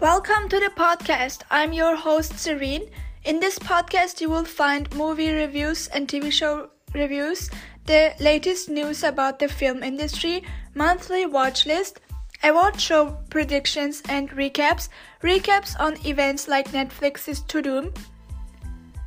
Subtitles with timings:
[0.00, 1.40] Welcome to the podcast.
[1.50, 2.88] I'm your host, Ceren.
[3.24, 7.50] In this podcast, you will find movie reviews and TV show reviews,
[7.84, 10.44] the latest news about the film industry,
[10.76, 11.98] monthly watch list,
[12.44, 14.88] award show predictions and recaps,
[15.20, 17.92] recaps on events like Netflix's Tudum.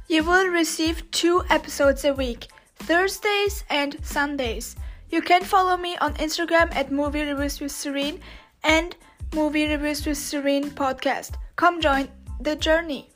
[0.09, 4.75] You will receive two episodes a week, Thursdays and Sundays.
[5.09, 8.20] You can follow me on Instagram at Movie Reviews with Ceren
[8.62, 8.94] and
[9.34, 11.35] Movie Reviews with Ceren podcast.
[11.55, 12.09] Come join
[12.41, 13.09] the journey.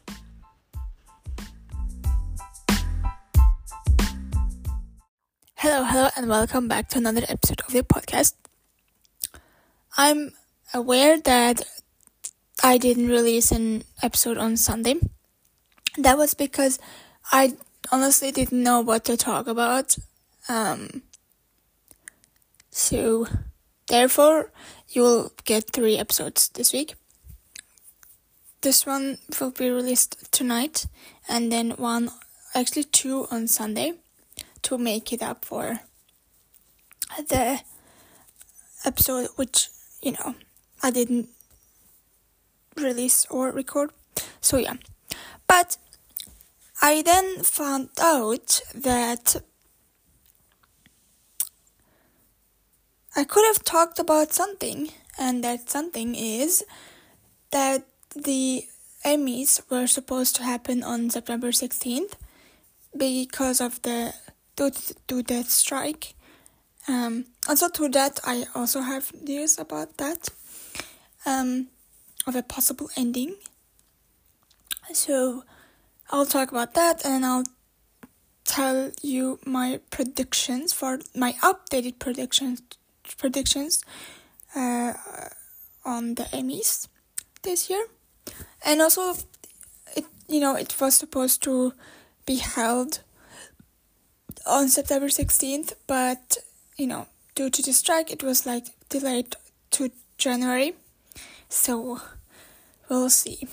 [5.55, 8.35] Hello, hello, and welcome back to another episode of the podcast.
[9.97, 10.31] I'm
[10.73, 11.63] aware that
[12.63, 14.95] I didn't release an episode on Sunday.
[15.97, 16.79] That was because
[17.29, 17.57] I
[17.91, 19.97] honestly didn't know what to talk about.
[20.47, 21.01] Um,
[22.71, 23.27] so,
[23.89, 24.53] therefore,
[24.95, 26.95] you will get three episodes this week.
[28.61, 30.87] This one will be released tonight,
[31.27, 32.09] and then one,
[32.55, 33.93] actually two on Sunday
[34.63, 35.81] to make it up for
[37.17, 37.59] the
[38.85, 39.69] episode which
[40.01, 40.35] you know
[40.81, 41.29] I didn't
[42.77, 43.91] release or record.
[44.41, 44.75] So yeah.
[45.47, 45.77] But
[46.81, 49.35] I then found out that
[53.17, 56.65] I could have talked about something, and that something is
[57.51, 58.65] that the
[59.05, 62.13] Emmys were supposed to happen on September 16th
[62.97, 64.13] because of the
[64.57, 64.69] do,
[65.07, 66.15] do that strike.
[66.89, 70.27] Um, also to that, I also have news about that,
[71.25, 71.67] um,
[72.27, 73.35] of a possible ending.
[74.93, 75.43] So
[76.09, 77.45] I'll talk about that and I'll
[78.43, 82.61] tell you my predictions for my updated predictions
[83.17, 83.83] predictions
[84.55, 84.93] uh,
[85.83, 86.87] on the Emmys
[87.43, 87.85] this year,
[88.65, 89.13] and also
[89.95, 91.73] it you know it was supposed to
[92.25, 93.01] be held
[94.45, 96.37] on September 16th, but
[96.77, 99.35] you know, due to the strike, it was like delayed
[99.71, 100.73] to January.
[101.49, 102.01] So
[102.89, 103.47] we'll see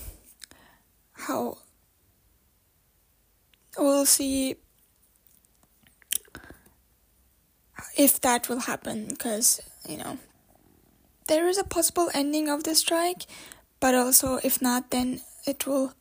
[1.13, 1.57] how
[3.77, 4.55] we'll see
[7.95, 10.17] if that will happen because you know
[11.27, 13.25] there is a possible ending of the strike,
[13.79, 15.93] but also if not, then it will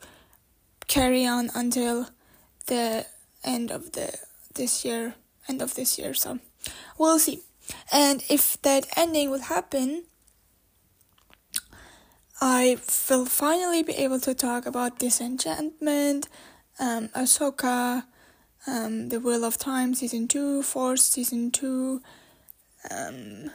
[0.89, 2.09] carry on until
[2.67, 3.07] the
[3.45, 4.13] end of the
[4.55, 5.15] this year,
[5.49, 6.15] end of this year.
[6.15, 6.39] So
[6.99, 7.41] we'll see.
[7.93, 10.05] And if that ending will happen,
[12.41, 16.29] I will finally be able to talk about Disenchantment,
[16.81, 18.05] um, Ahsoka,
[18.67, 22.03] um, The Wheel of Time season two, Force season two,
[22.91, 23.51] um,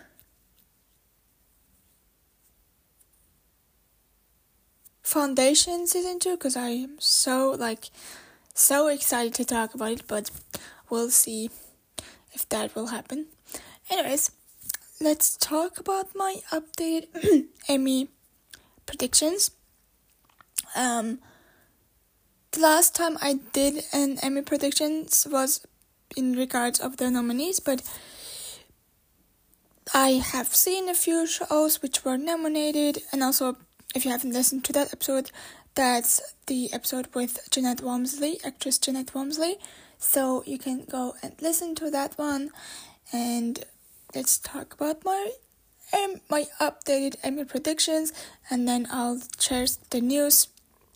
[5.01, 7.90] Foundation season two, because I am so like
[8.53, 10.31] so excited to talk about it, but
[10.90, 11.50] we'll see
[12.34, 13.28] if that will happen.
[13.90, 14.31] Anyways,
[15.00, 18.09] let's talk about my updated Emmy
[18.85, 19.51] predictions.
[20.75, 21.19] Um,
[22.57, 25.63] the last time I did an Emmy predictions was
[26.16, 27.84] in regards of the nominees, but
[29.94, 33.57] I have seen a few shows which were nominated, and also
[33.94, 35.29] if you haven't listened to that episode,
[35.75, 39.57] that's the episode with Jeanette Walmsley, actress Jeanette Walmsley.
[40.00, 42.50] So you can go and listen to that one,
[43.13, 43.63] and
[44.16, 45.31] let's talk about my
[45.94, 48.13] um, my updated Emmy predictions,
[48.50, 50.47] and then I'll share the news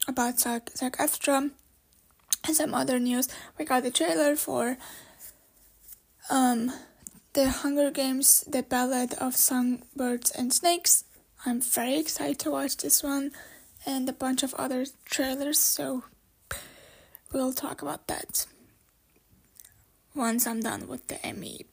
[0.08, 1.52] about Zac, Zac Efron
[2.46, 3.28] and some other news.
[3.58, 4.78] We got the trailer for
[6.30, 6.72] um
[7.34, 11.06] the Hunger Games, the Ballad of Songbirds and Snakes.
[11.46, 13.32] I'm very excited to watch this one
[13.86, 16.04] and a bunch of other trailers, so
[17.32, 18.46] we'll talk about that
[20.14, 21.66] once I'm done with the Emmy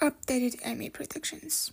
[0.00, 1.72] updated Emmy predictions.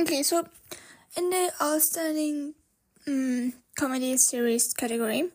[0.00, 0.46] Okay, so
[1.14, 2.54] in the outstanding
[3.06, 5.28] um, comedy series category,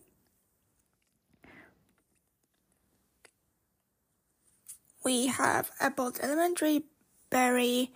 [5.04, 6.82] we have Abbott Elementary,
[7.30, 7.92] Barry,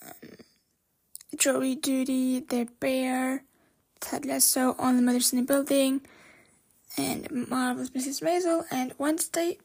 [0.00, 0.30] um,
[1.36, 3.44] Jury Duty, The Bear,
[4.00, 6.00] Ted Lasso, Only Murders in the Building,
[6.96, 8.22] and Marvelous Mrs.
[8.22, 9.58] Maisel, and Wednesday.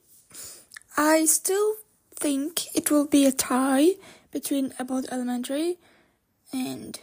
[0.98, 1.76] I still
[2.14, 3.92] think it will be a tie
[4.32, 5.78] between Abbott Elementary
[6.52, 7.00] and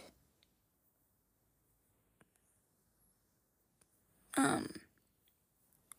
[4.37, 4.67] um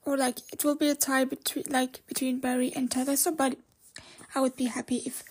[0.08, 3.56] or like it will be a tie between like between Barry and Ted Lasso, but
[4.34, 5.22] I would be happy if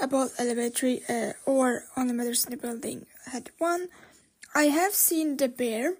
[0.00, 3.88] Abbott Elementary uh, or Only Murders in the Building had won.
[4.54, 5.94] I have seen The Bear.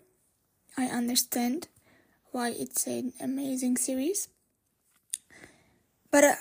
[0.77, 1.69] I understand
[2.31, 4.29] why it's an amazing series,
[6.11, 6.35] but uh,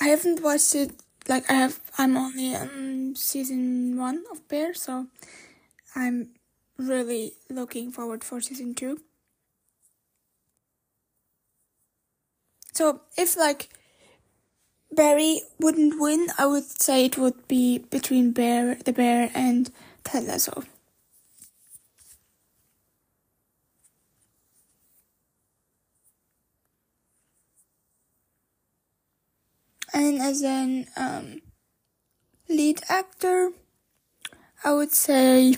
[0.00, 0.92] I haven't watched it.
[1.28, 5.06] Like I have, I'm only on season one of Bear, so
[5.96, 6.30] I'm
[6.78, 9.00] really looking forward for season two.
[12.74, 13.68] So if like
[14.90, 19.70] Barry wouldn't win, I would say it would be between Bear, the Bear, and
[20.04, 20.64] Ted Lasso.
[29.94, 31.40] And as an um,
[32.48, 33.50] lead actor,
[34.64, 35.54] I would say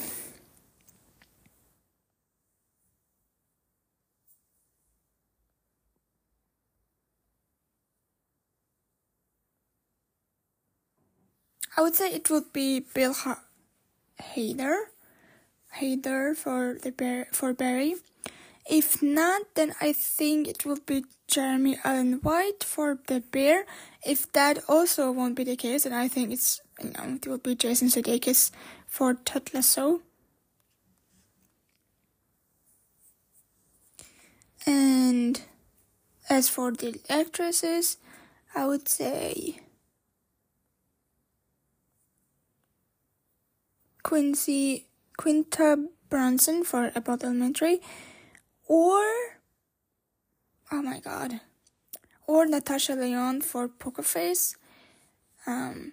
[11.76, 13.44] I would say it would be Bill ha-
[14.20, 14.86] Hader,
[15.76, 17.96] Hader for the bear for Barry.
[18.68, 23.64] If not, then I think it will be Jeremy Allen White for the bear.
[24.04, 27.38] If that also won't be the case, then I think it's you know it will
[27.38, 28.50] be Jason Sudeikis
[28.86, 30.02] for Ted Lasso.
[34.66, 35.40] And
[36.28, 37.98] as for the actresses,
[38.52, 39.60] I would say
[44.02, 44.86] Quincy
[45.16, 47.80] Quinta Brunson for Abbott Elementary,
[48.66, 49.02] or
[50.72, 51.40] oh my god,
[52.26, 54.56] or Natasha Lyonne for Poker Face.
[55.46, 55.92] Um,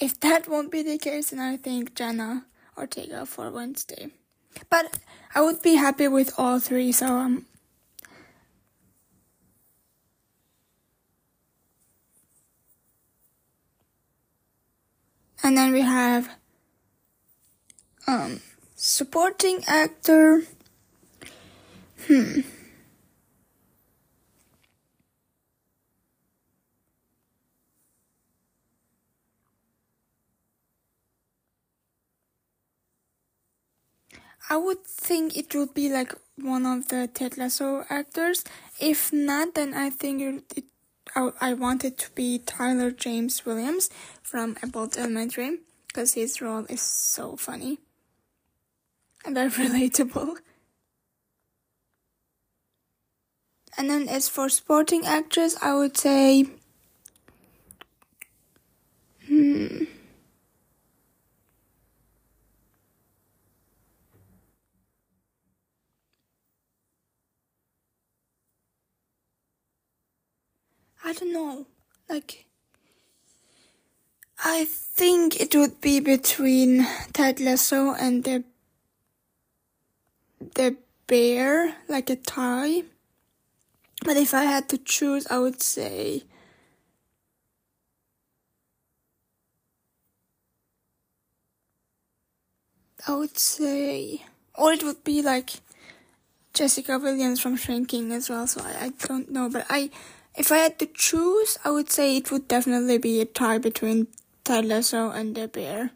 [0.00, 4.10] if that won't be the case, then I think Jenna Ortega for Wednesday.
[4.70, 4.98] But
[5.34, 7.46] I would be happy with all three, so um,
[15.46, 16.28] And then we have
[18.08, 18.40] um
[18.76, 20.42] supporting actor.
[22.06, 22.40] Hmm.
[34.48, 38.44] I would think it would be like one of the Ted Lasso actors.
[38.78, 40.64] If not, then I think it, it
[41.16, 43.90] I, I wanted to be Tyler James Williams
[44.22, 45.58] from Abbott Elementary
[45.88, 47.78] because his role is so funny
[49.26, 50.36] and very relatable.
[53.76, 56.46] And then as for sporting actress, I would say,
[59.26, 59.84] hmm.
[71.04, 71.66] I don't know.
[72.08, 72.46] Like,
[74.38, 78.44] I think it would be between Ted Lasso and the
[80.40, 80.76] the
[81.06, 82.82] bear, like a tie.
[84.04, 86.22] But if I had to choose, I would say.
[93.06, 94.24] I would say,
[94.54, 95.60] or it would be like
[96.54, 98.46] Jessica Williams from Shrinking as well.
[98.48, 99.90] So I, I don't know, but I
[100.36, 104.08] if I had to choose, I would say it would definitely be a tie between
[104.44, 105.92] Ted Lasso and the bear.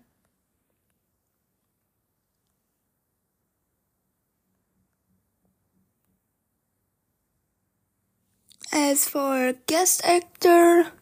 [8.72, 10.92] As for guest actor,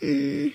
[0.00, 0.48] hmm.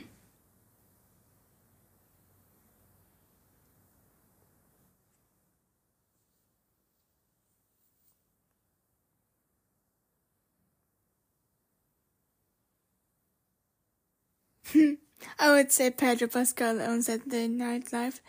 [15.40, 18.22] I would say Pedro Pascal on Saturday Night Live,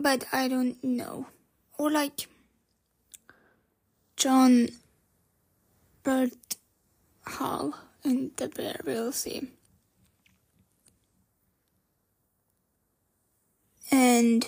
[0.00, 1.26] but I don't know.
[1.78, 2.28] Or like
[4.16, 4.68] John
[6.02, 6.53] Bert
[7.26, 9.50] Hall in The Bear, we'll see.
[13.90, 14.46] And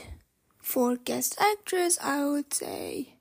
[0.61, 3.17] for guest actress, I would say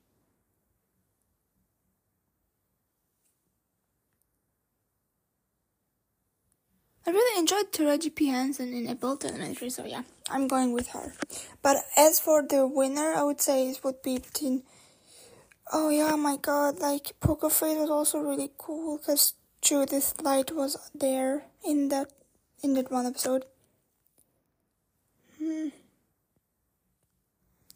[7.08, 8.28] I really enjoyed Taraji P.
[8.28, 11.14] Henson in Abbott Elementary, so yeah, I'm going with her.
[11.62, 14.64] But as for the winner, I would say it would be between.
[15.72, 19.34] Oh yeah, my god, like Poker Face was also really cool because
[19.65, 22.12] Judith Light was there in that
[22.62, 23.45] in that one episode.
[25.39, 25.69] Hmm.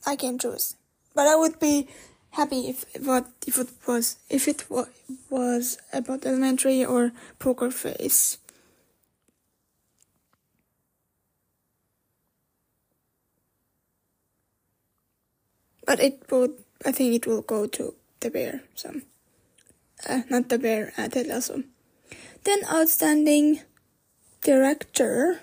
[0.05, 0.75] I can choose,
[1.15, 1.87] but I would be
[2.37, 4.69] happy if what if it was if it
[5.31, 8.37] was Abbott Elementary or poker face.
[15.87, 16.53] But it would
[16.85, 18.61] I think it will go to the bear.
[18.75, 19.01] So
[20.07, 21.63] uh, not the bear, uh, Ted Lasso.
[22.43, 23.61] Then outstanding
[24.41, 25.41] director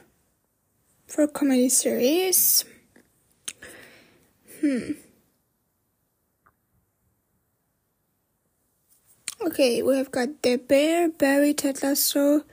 [1.07, 2.65] for comedy series.
[4.61, 4.93] Hmm.
[9.47, 12.45] Okay, we have got The Bear, Barry, Ted Lasso,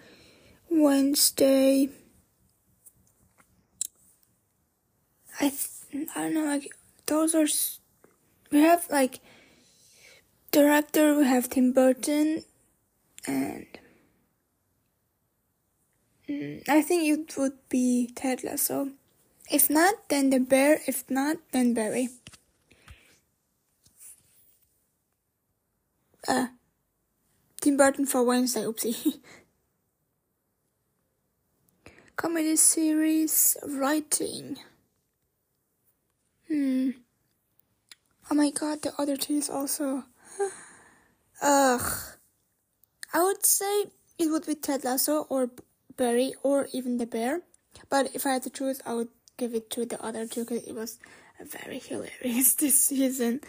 [0.69, 1.89] Wednesday.
[5.39, 6.69] I th- I don't know, like
[7.07, 7.47] those are.
[8.51, 9.19] We have like
[10.51, 11.15] director.
[11.15, 12.43] We have Tim Burton,
[13.25, 13.65] and
[16.68, 18.92] I think it would be Ted Lasso.
[19.52, 20.82] If not, then the bear.
[20.88, 22.10] If not, then Barry.
[26.28, 26.48] Uh,
[27.62, 28.62] Tim Burton for Wednesday.
[28.62, 29.20] Oopsie.
[32.16, 34.58] Comedy series writing.
[36.48, 36.92] Hmm.
[38.32, 40.06] Oh my god, the other two is also.
[41.42, 41.92] Ugh.
[43.13, 43.86] I would say
[44.18, 45.50] it would be Ted Lasso or
[45.97, 47.41] Barry or even the bear.
[47.89, 50.63] But if I had to choose, I would give it to the other two because
[50.63, 51.00] it was
[51.41, 53.41] very hilarious this season.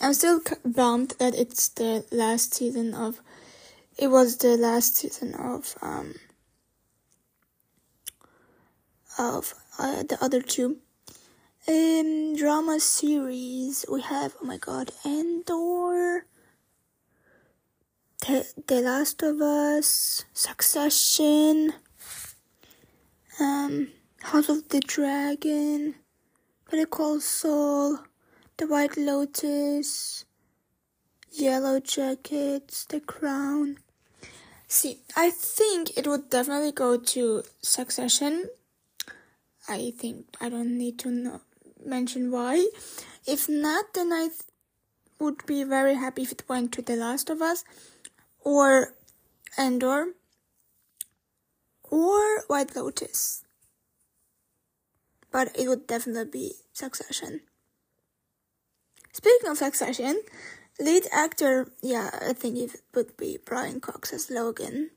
[0.00, 3.20] I'm still bummed that it's the last season of.
[3.98, 6.14] It was the last season of um
[9.18, 10.78] of uh, the other two.
[11.68, 14.34] Um, drama series we have.
[14.42, 16.26] Oh my god, Andor.
[18.22, 21.72] The, the Last of Us, Succession,
[23.40, 23.88] um,
[24.20, 25.96] House of the Dragon,
[26.70, 27.98] Better Call Saul,
[28.58, 30.24] The White Lotus,
[31.32, 33.78] Yellow Jackets, The Crown.
[34.68, 38.48] See, I think it would definitely go to Succession.
[39.68, 41.40] I think I don't need to know,
[41.84, 42.68] mention why.
[43.26, 44.42] If not, then I th-
[45.18, 47.64] would be very happy if it went to The Last of Us
[48.44, 48.94] or
[49.56, 50.14] Andor
[51.82, 53.44] or White Lotus.
[55.30, 57.40] But it would definitely be Succession.
[59.12, 60.22] Speaking of Succession,
[60.80, 64.90] lead actor, yeah, I think it would be Brian Cox as Logan.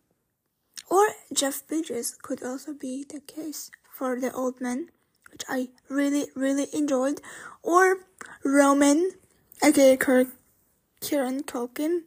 [0.89, 4.89] Or Jeff Bridges could also be the case for the old man,
[5.31, 7.21] which I really, really enjoyed.
[7.63, 7.97] Or
[8.43, 9.11] Roman,
[9.63, 9.97] aka
[11.01, 12.03] Kieran Culkin.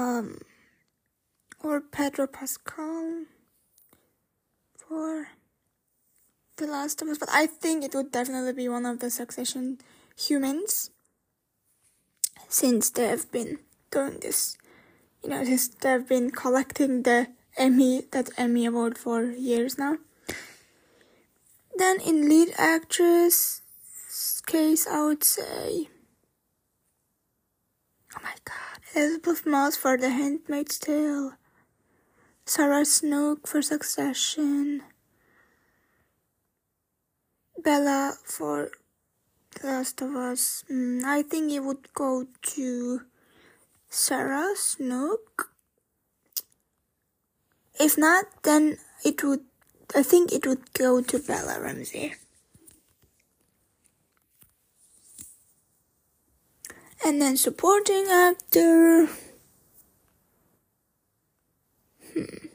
[0.00, 0.40] Um,
[1.62, 3.26] or Pedro Pascal
[4.74, 5.28] for
[6.56, 9.76] The Last of Us, but I think it would definitely be one of the Succession
[10.16, 10.90] humans
[12.48, 13.58] since they have been
[13.90, 14.56] doing this.
[15.22, 17.26] You know, since they've been collecting the
[17.58, 19.98] Emmy, that Emmy award for years now.
[21.76, 23.60] Then in lead actress
[24.46, 25.90] case, I would say,
[28.16, 31.34] oh my god, Elisabeth Moss for The Handmaid's Tale,
[32.44, 34.82] Sarah Snook for Succession,
[37.56, 38.72] Bella for
[39.54, 40.64] The Last of Us.
[40.68, 43.02] Mm, I think it would go to
[43.88, 45.52] Sarah Snook.
[47.78, 49.44] If not, then it would.
[49.94, 52.14] I think it would go to Bella Ramsey.
[57.04, 59.08] And then supporting actor.
[62.12, 62.46] Hmm.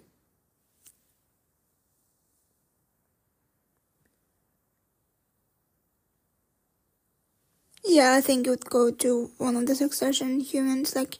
[7.85, 11.19] Yeah, I think it would go to one of the Succession humans like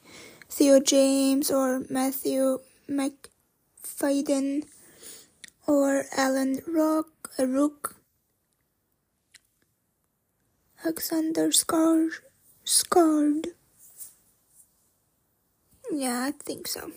[0.50, 4.64] Theo James or Matthew Macfadyen
[5.68, 7.96] or Alan Ruck, Rook,
[10.84, 12.10] Alexander Scar,
[12.66, 13.48] scarred.
[15.92, 16.92] Yeah, I think so.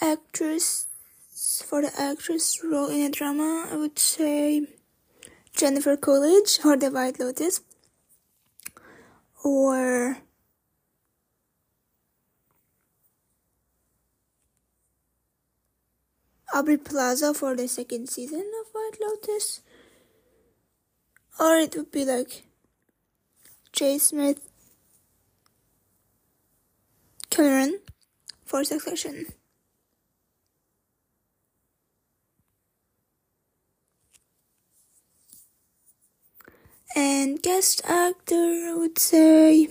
[0.00, 0.88] Actress
[1.66, 4.66] for the actress role in a drama, I would say
[5.56, 7.62] Jennifer Coolidge or The White Lotus,
[9.42, 10.18] or
[16.54, 19.62] Aubrey Plaza for the second season of White Lotus.
[21.38, 22.44] Or it would be like
[23.72, 23.98] J.
[23.98, 24.40] Smith
[27.30, 27.80] Cameron
[28.44, 29.26] for Succession.
[36.94, 38.34] And guest actor,
[38.68, 39.68] I would say.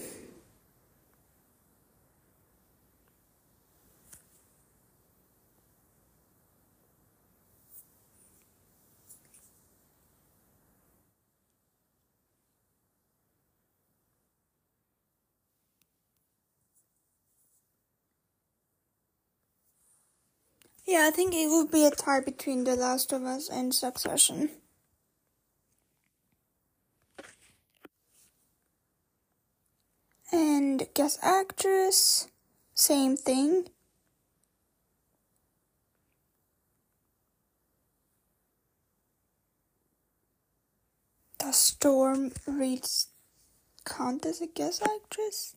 [20.86, 24.52] Yeah, I think it will be a tie between The Last of Us and Succession.
[30.32, 32.28] And guest actress,
[32.74, 33.68] same thing.
[41.40, 42.88] Does Storm Reid
[43.86, 45.56] count as a guest actress?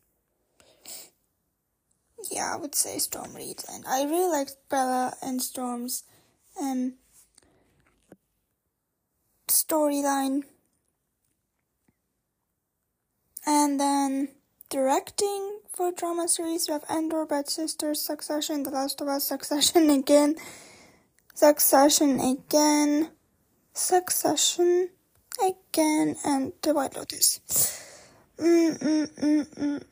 [2.31, 6.03] Yeah, I would say Storm Reid, and I really liked Bella and Storm's
[6.61, 6.93] um
[9.47, 10.43] storyline.
[13.45, 14.29] And then
[14.69, 19.89] directing for drama series we have Andor, Bad Sisters, Succession, The Last of Us, Succession
[19.99, 20.35] again,
[21.35, 23.11] Succession again,
[23.73, 24.89] Succession
[25.43, 27.41] again, and The White Lotus.
[28.39, 29.83] Mm, mm, mm,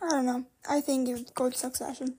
[0.00, 0.44] I don't know.
[0.68, 2.16] I think it would go to Succession.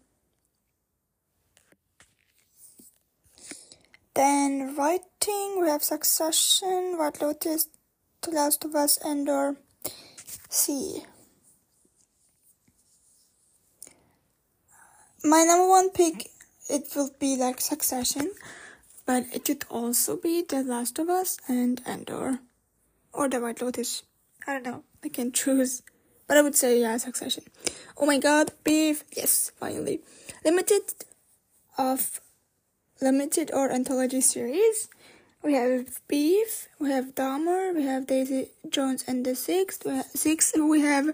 [4.13, 7.67] Then writing, we have Succession, White Lotus,
[8.21, 9.56] The Last of Us, Andor.
[10.49, 11.03] C.
[15.23, 16.32] My number one pick,
[16.69, 18.32] it will be like Succession,
[19.06, 22.39] but it could also be The Last of Us and Andor.
[23.13, 24.03] Or The White Lotus.
[24.45, 24.84] I don't know.
[25.03, 25.82] I can choose.
[26.29, 27.43] But I would say, yeah, Succession.
[27.97, 29.03] Oh my god, beef.
[29.17, 30.01] Yes, finally.
[30.45, 30.93] Limited
[31.75, 32.21] of
[33.01, 34.89] limited or anthology series.
[35.41, 39.79] We have Beef, we have Dahmer, we have Daisy Jones and the Six.
[39.83, 41.13] We have, six, we have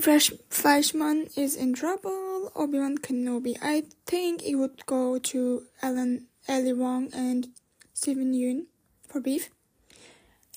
[0.00, 2.50] Fresh Fleischman is in trouble.
[2.56, 3.56] Obi Wan Kenobi.
[3.62, 7.48] I think it would go to Alan Ali Wong and
[7.94, 8.66] Steven Yeun
[9.06, 9.50] for Beef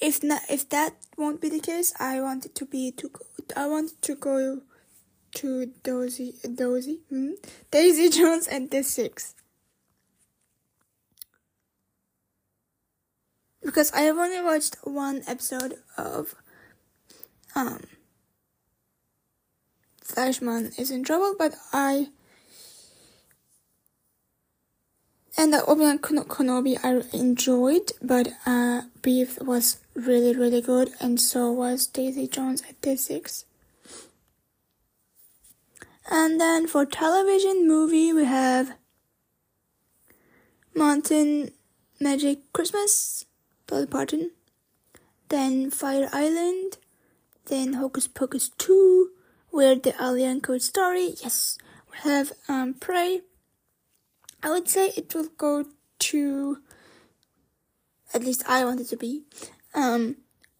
[0.01, 3.19] if not if that won't be the case i want it to be to go,
[3.55, 4.61] i want to go
[5.33, 7.31] to dozy dozy hmm?
[7.69, 9.35] daisy jones and the six
[13.63, 16.35] because i have only watched one episode of
[17.55, 17.81] um
[20.03, 22.07] Fleischman is in trouble but i
[25.37, 31.51] and the Obi-Wan Kenobi I enjoyed, but uh, Beef was really really good, and so
[31.51, 33.45] was Daisy Jones at day six.
[36.09, 38.73] And then for television movie we have
[40.75, 41.51] Mountain
[41.99, 43.25] Magic Christmas,
[43.67, 44.31] Dolly Parton.
[45.29, 46.77] Then Fire Island.
[47.45, 49.09] Then Hocus Pocus 2,
[49.49, 51.15] where the Al Yankovic story.
[51.21, 51.57] Yes,
[51.91, 53.21] we have um, Prey
[54.43, 55.65] I would say it will go
[55.99, 56.57] to,
[58.13, 59.23] at least I want it to be,
[59.73, 60.17] um,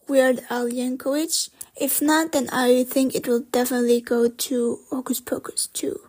[0.08, 1.50] Weird Al Yankovic.
[1.80, 6.00] If not, then I think it will definitely go to Hocus Pocus 2.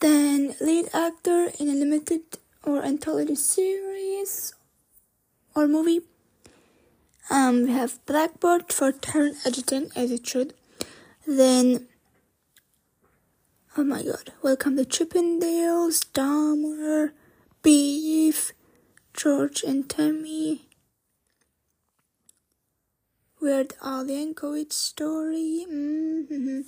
[0.00, 2.22] Then, lead actor in a limited
[2.62, 4.54] or anthology series
[5.54, 6.02] or movie.
[7.30, 10.54] Um, we have Blackbird for Taron Egerton, as it should.
[11.26, 11.88] Then,
[13.78, 14.32] Oh my god.
[14.42, 17.12] Welcome to Chippendales, Dahmer,
[17.62, 18.50] Beef,
[19.14, 20.66] George and Tammy.
[23.40, 25.64] Weird Al Yankovic story.
[25.70, 26.62] Mm-hmm.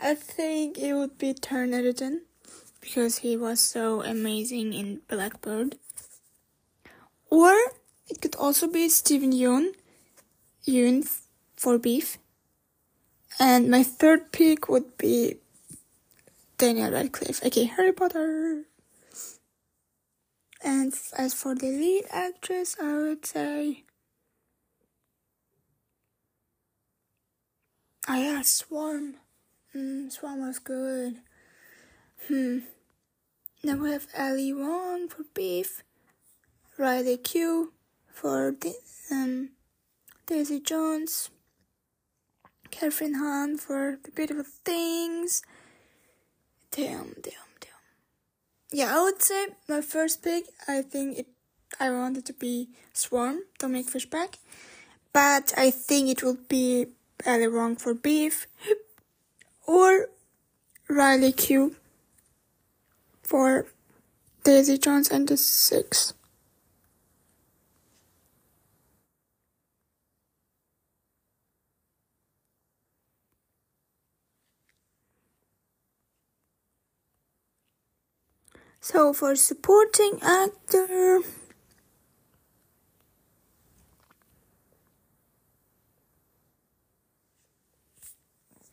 [0.00, 2.22] I think it would be Taron Egerton
[2.80, 5.76] because he was so amazing in Blackbird.
[7.28, 7.52] Or
[8.08, 9.74] it could also be Steven Yeun,
[10.66, 11.06] Yeun
[11.56, 12.16] for Beef.
[13.38, 15.40] And my third pick would be
[16.58, 18.64] Daniel Radcliffe, aka Harry Potter.
[20.62, 23.84] And as for the lead actress, I would say.
[28.08, 29.16] Oh yeah, Swarm.
[29.74, 31.16] Mm, Swarm was good.
[32.28, 32.60] Hmm.
[33.62, 35.82] Then we have Ali Wong for Beef,
[36.78, 37.68] Riley Keough
[38.12, 38.74] for the
[39.10, 39.50] um,
[40.26, 41.30] Daisy Jones,
[42.70, 45.42] Kathryn Hahn for The Beautiful Things.
[46.74, 47.84] Damn, damn, damn.
[48.72, 51.26] Yeah, I would say my first pick, I think it,
[51.78, 54.38] I wanted to be Swarm, Dominique Fishback.
[55.12, 56.86] But I think it would be
[57.24, 58.48] either Wong for Beef
[59.68, 60.08] or
[60.88, 61.76] Riley Keough
[63.22, 63.66] for
[64.42, 66.12] Daisy Jones and the Six.
[78.84, 81.20] So for supporting actor,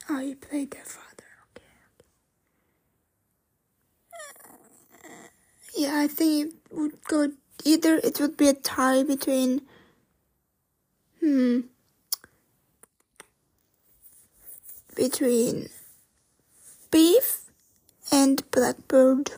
[0.10, 1.32] oh, played their father.
[1.56, 1.64] Okay.
[5.78, 7.32] Yeah, I think it would go
[7.64, 7.96] either.
[8.04, 9.62] It would be a tie between.
[11.22, 11.62] Hmm.
[14.94, 15.70] Between
[16.92, 17.46] beef
[18.12, 19.32] and blackbird.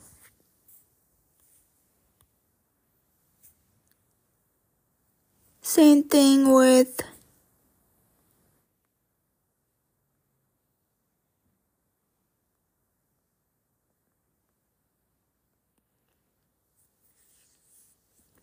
[5.73, 7.01] Same thing with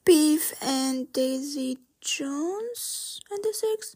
[0.05, 3.95] Beef and Daisy Jones and the six.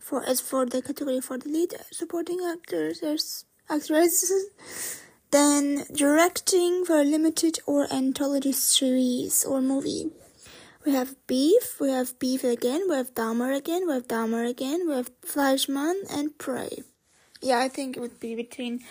[0.00, 5.00] For as for the category for the lead supporting actors, there's actresses.
[5.32, 10.12] Then directing for a limited or anthology series or movie.
[10.84, 14.86] We have beef, we have beef again, we have Dahmer again, we have Dahmer again,
[14.86, 16.82] we have Fleischman and Prey.
[17.40, 18.84] Yeah, I think it would be between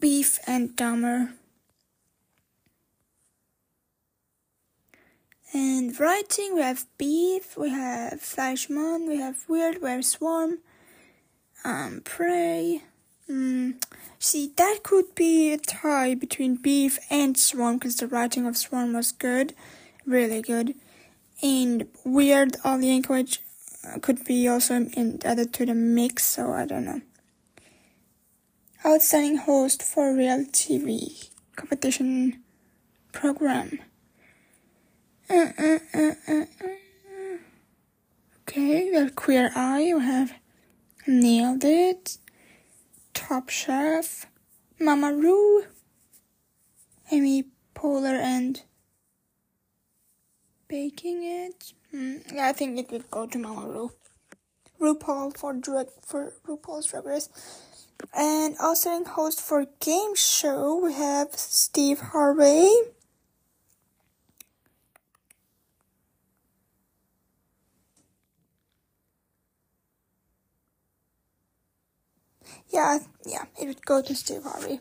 [0.00, 1.34] beef and Dahmer.
[5.52, 10.58] And writing, we have beef, we have Fleischman, we have weird, we have swarm,
[11.64, 12.82] um, prey.
[13.28, 13.80] Mm.
[14.18, 18.92] See, that could be a tie between beef and swarm because the writing of swarm
[18.92, 19.54] was good
[20.10, 20.74] really good.
[21.42, 23.38] And Weird Al Yankovic
[24.02, 27.00] could be also in, added to the mix, so I don't know.
[28.84, 32.42] Outstanding host for Real TV competition
[33.12, 33.80] program.
[35.28, 37.36] Uh, uh, uh, uh, uh.
[38.42, 40.34] okay, have Queer Eye, we have
[41.06, 42.18] Nailed It,
[43.14, 44.26] Top Chef,
[44.78, 45.64] Mama Ru,
[47.12, 47.44] Amy
[47.74, 48.62] Poehler, and
[50.70, 51.72] baking it.
[51.94, 53.90] Mm, yeah, I think it would go to Mama Ru.
[54.80, 57.28] RuPaul for drag for RuPaul's Drag Race.
[58.14, 62.70] And also in host for game show we have Steve Harvey.
[72.68, 74.80] Yeah, yeah, it would go to Steve Harvey.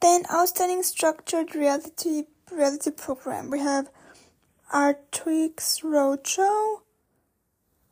[0.00, 3.50] Then outstanding structured reality reality program.
[3.50, 3.90] We have
[4.74, 6.82] Antiques Roadshow.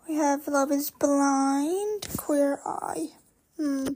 [0.08, 3.08] We have Love is Blind, Queer Eye.
[3.56, 3.88] Hmm.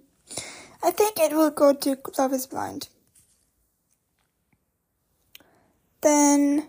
[0.82, 2.88] I think it will go to Love is Blind.
[6.00, 6.68] Then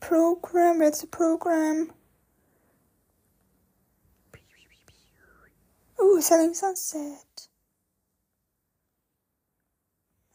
[0.00, 1.92] program, it's a program.
[6.00, 7.48] Ooh, Selling Sunset.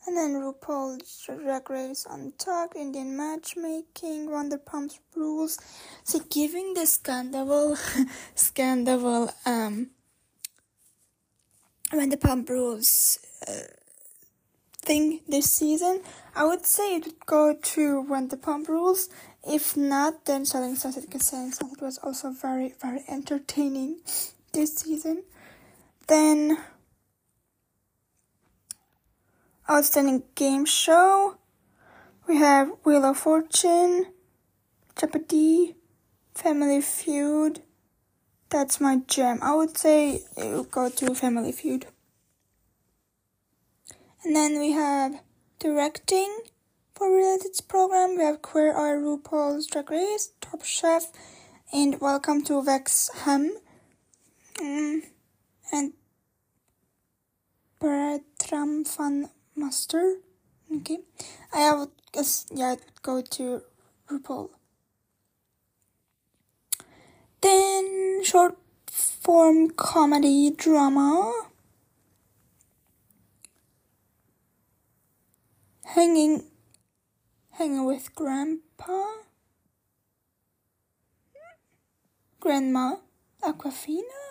[0.10, 5.60] And then RuPaul's Drag Race Untucked, Indian Matchmaking, Vanderpump Rules.
[6.04, 7.78] So giving the scandal,
[8.34, 9.92] scandal, um,
[11.92, 13.54] Vanderpump Rules uh,
[14.82, 16.02] thing this season,
[16.36, 19.10] I would say it would go to Vanderpump Rules.
[19.48, 24.00] If not, then Selling Sunset, because Selling was also very, very entertaining
[24.54, 25.22] this season.
[26.08, 26.58] Then
[29.70, 31.38] Outstanding Game Show.
[32.28, 34.08] We have Wheel of Fortune,
[35.00, 35.76] Jeopardy,
[36.34, 37.62] Family Feud.
[38.50, 39.38] That's my gem.
[39.44, 41.86] I would say it will go to Family Feud.
[44.24, 45.22] And then we have
[45.60, 46.40] directing
[46.96, 48.18] for related program.
[48.18, 51.12] We have Queer Eye RuPaul's Drag Race, Top Chef,
[51.72, 53.52] and Welcome to Wrexham.
[54.56, 55.02] Mm,
[55.72, 55.94] and
[57.80, 59.30] Bertram van
[59.60, 60.16] Munster.
[60.74, 61.00] Okay,
[61.54, 63.62] I have guess yeah go to
[64.10, 64.50] RuPaul.
[67.42, 71.34] Then short form comedy drama.
[75.84, 76.44] Hanging
[77.52, 79.04] hanging with grandpa,
[82.40, 82.96] grandma,
[83.44, 84.22] Awkwafina.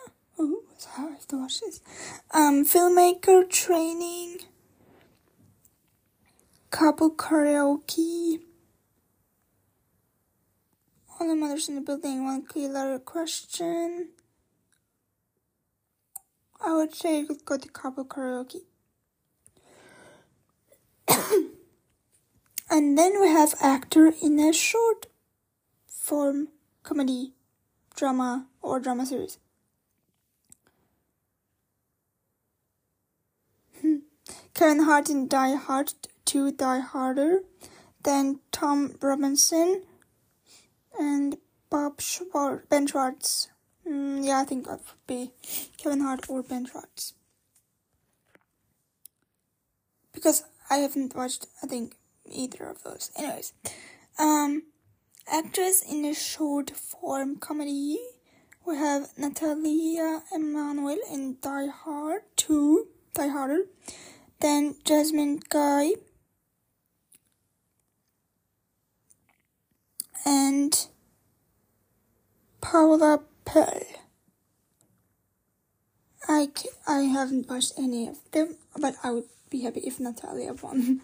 [0.41, 0.63] Ooh,
[0.97, 1.81] I have to watch this.
[2.33, 4.39] Um, filmmaker training,
[6.71, 8.41] Carpool Karaoke.
[11.19, 14.11] All the murders in the building, one killer question.
[16.61, 18.63] I would say you could go to Carpool Karaoke.
[22.71, 25.07] and then we have actor in a short
[25.87, 26.49] form
[26.83, 27.33] comedy,
[27.97, 29.39] drama, or drama series.
[33.81, 33.97] Hmm.
[34.55, 35.93] Kevin Hart in Die Hard
[36.29, 37.41] 2 Die Harder,
[38.03, 39.83] then Tom Robinson
[41.01, 41.39] and
[41.71, 43.49] Bob Schwartz, Ben Schwartz.
[43.89, 45.31] Mm, yeah, I think that would be
[45.79, 47.15] Kevin Hart or Ben Schwartz.
[50.13, 51.95] Because I haven't watched, I think,
[52.27, 53.11] either of those.
[53.17, 53.55] Anyways,
[54.19, 54.65] um,
[55.27, 57.97] actress in a short form comedy.
[58.67, 59.99] We have Nathalie
[60.31, 63.63] Emmanuel in Die Hard 2, Die Harder.
[64.41, 65.93] Then Jasmine Guy.
[70.29, 70.87] And
[72.61, 73.81] Paula Pell.
[76.29, 76.49] I,
[76.87, 81.01] I haven't watched any of them, but I would be happy if Natalia won.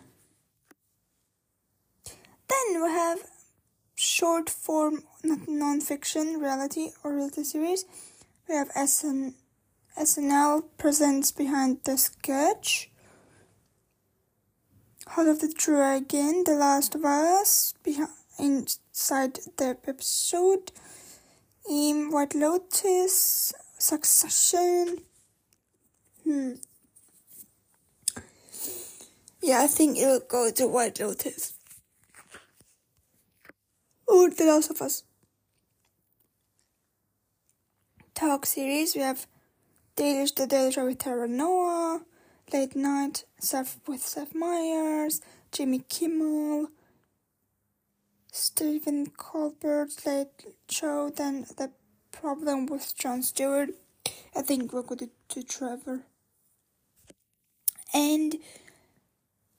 [2.48, 3.20] then we have
[3.94, 7.86] short form non-fiction reality or reality series.
[8.46, 9.36] We have SN,
[9.98, 12.90] SNL presents behind the sketch.
[15.06, 20.70] Heart of the Dragon, The Last of Us, behind, inside the episode,
[21.68, 24.98] in White Lotus, Succession.
[26.22, 26.52] Hmm.
[29.42, 31.54] Yeah, I think it'll go to White Lotus.
[34.06, 35.02] Or The Last of Us.
[38.14, 39.26] Talk series, we have
[39.96, 42.02] Daily, The Daily Show with Trevor Noah,
[42.52, 46.68] Late Night Seth with Seth Meyers, Jimmy Kimmel,
[48.36, 51.70] Stephen Colbert's Late Show, then The
[52.10, 53.70] Problem with Jon Stewart.
[54.34, 56.00] I think we'll go to, to Trevor.
[57.94, 58.34] And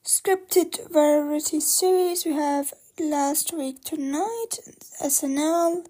[0.03, 4.59] scripted variety series, we have Last Week Tonight,
[5.01, 5.85] SNL,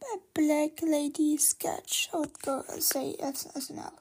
[0.00, 2.08] a Black Lady sketch.
[2.14, 3.92] I would go say SNL.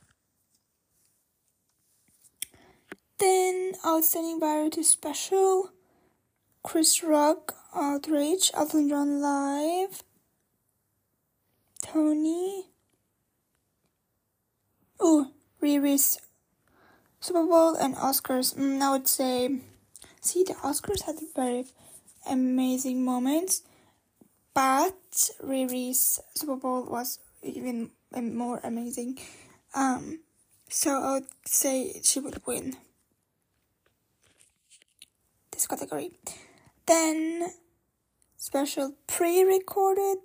[3.20, 5.72] Then Outstanding Variety Special,
[6.64, 10.02] Chris Rock, Outrage, Elton John Live,
[11.82, 12.68] Tony.
[15.00, 16.18] Oh, Riri's
[17.20, 18.56] Super Bowl and Oscars.
[18.56, 19.60] Mm, I would say,
[20.22, 21.66] see, the Oscars had very
[22.30, 23.64] amazing moments,
[24.54, 24.96] but
[25.44, 29.20] Riri's Super Bowl was even more amazing.
[29.76, 30.22] Um,
[30.70, 32.78] so I would say she would win
[35.52, 36.12] this category.
[36.86, 37.54] Then
[38.36, 40.18] special pre-recorded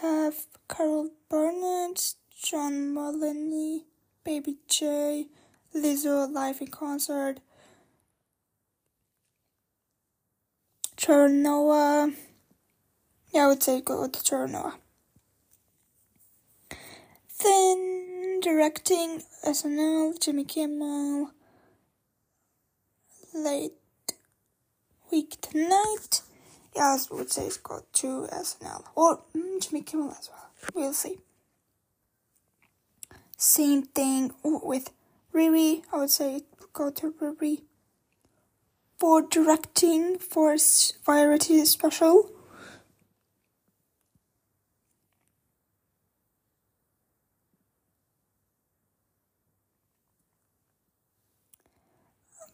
[0.00, 3.84] have Carol Burnett, John Mulaney,
[4.24, 5.26] Baby J,
[5.74, 7.40] Lizzo live in concert,
[10.96, 12.12] Trevor Noah.
[13.32, 14.78] Yeah, I would say go to Trevor Noah.
[17.40, 21.30] Then directing SNL, Jimmy Kimmel,
[23.32, 23.77] late
[25.10, 26.22] week tonight.
[26.74, 30.50] Yeah, I would say it's got to SNL or mm, Jimmy Kimmel as well.
[30.74, 31.18] We'll see.
[33.36, 34.90] Same thing with
[35.34, 35.82] Riri.
[35.92, 36.42] I would say
[36.72, 37.62] go to Riri.
[38.98, 40.56] For directing for
[41.04, 42.30] variety special.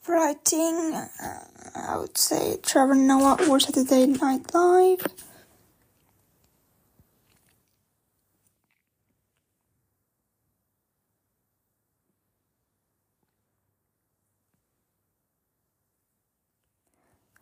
[0.07, 1.09] Writing, uh,
[1.75, 5.07] I would say Trevor Noah or Saturday Night Live.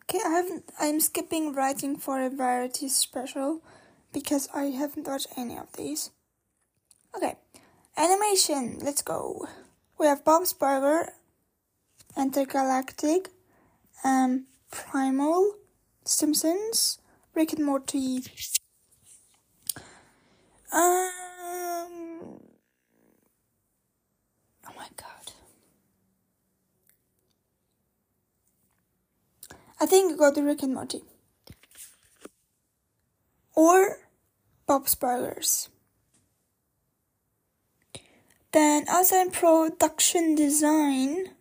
[0.03, 0.65] Okay, I haven't.
[0.79, 3.61] I'm skipping writing for a variety special
[4.13, 6.11] because I haven't watched any of these.
[7.15, 7.35] Okay,
[7.97, 8.79] animation.
[8.79, 9.47] Let's go.
[9.97, 11.13] We have Bob's Burger,
[12.17, 13.27] Entergalactic,
[14.03, 15.55] um, Primal,
[16.05, 16.99] Simpsons,
[17.33, 18.23] Rick and Morty.
[20.71, 22.39] Um,
[24.67, 25.31] oh my god.
[29.79, 31.03] I think go to Rick and Morty.
[33.55, 33.97] Or
[34.65, 35.69] Bob's Burgers.
[38.51, 41.31] Then as in production design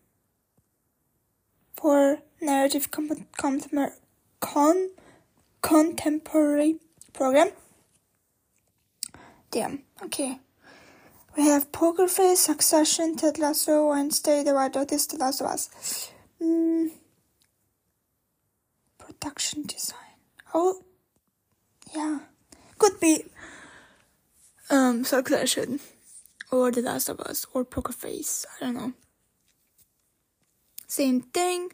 [1.83, 3.61] for narrative com- com-
[4.41, 4.91] con-
[5.61, 6.77] contemporary
[7.13, 7.51] program.
[9.51, 10.39] Damn, okay.
[11.37, 16.11] We have Poker Face, Succession, Ted Lasso, Wednesday, The White Lotus, The Last of Us.
[16.41, 16.91] Mm.
[18.99, 19.99] Production design.
[20.55, 20.85] Oh,
[21.95, 22.21] yeah.
[22.79, 23.25] Could be
[24.71, 25.81] um, Succession
[26.51, 28.47] or The Last of Us or Poker Face.
[28.61, 28.93] I don't know.
[30.93, 31.73] Same thing.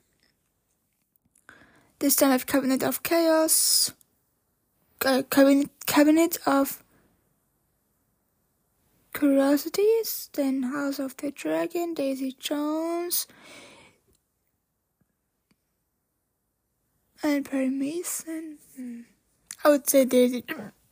[1.98, 3.92] This time I have Cabinet of Chaos.
[5.04, 6.84] Uh, cabinet, cabinet of
[9.12, 10.30] Curiosities.
[10.34, 11.94] Then House of the Dragon.
[11.94, 13.26] Daisy Jones.
[17.20, 18.58] And Perry Mason.
[18.76, 19.00] Hmm.
[19.64, 20.44] I would say Daisy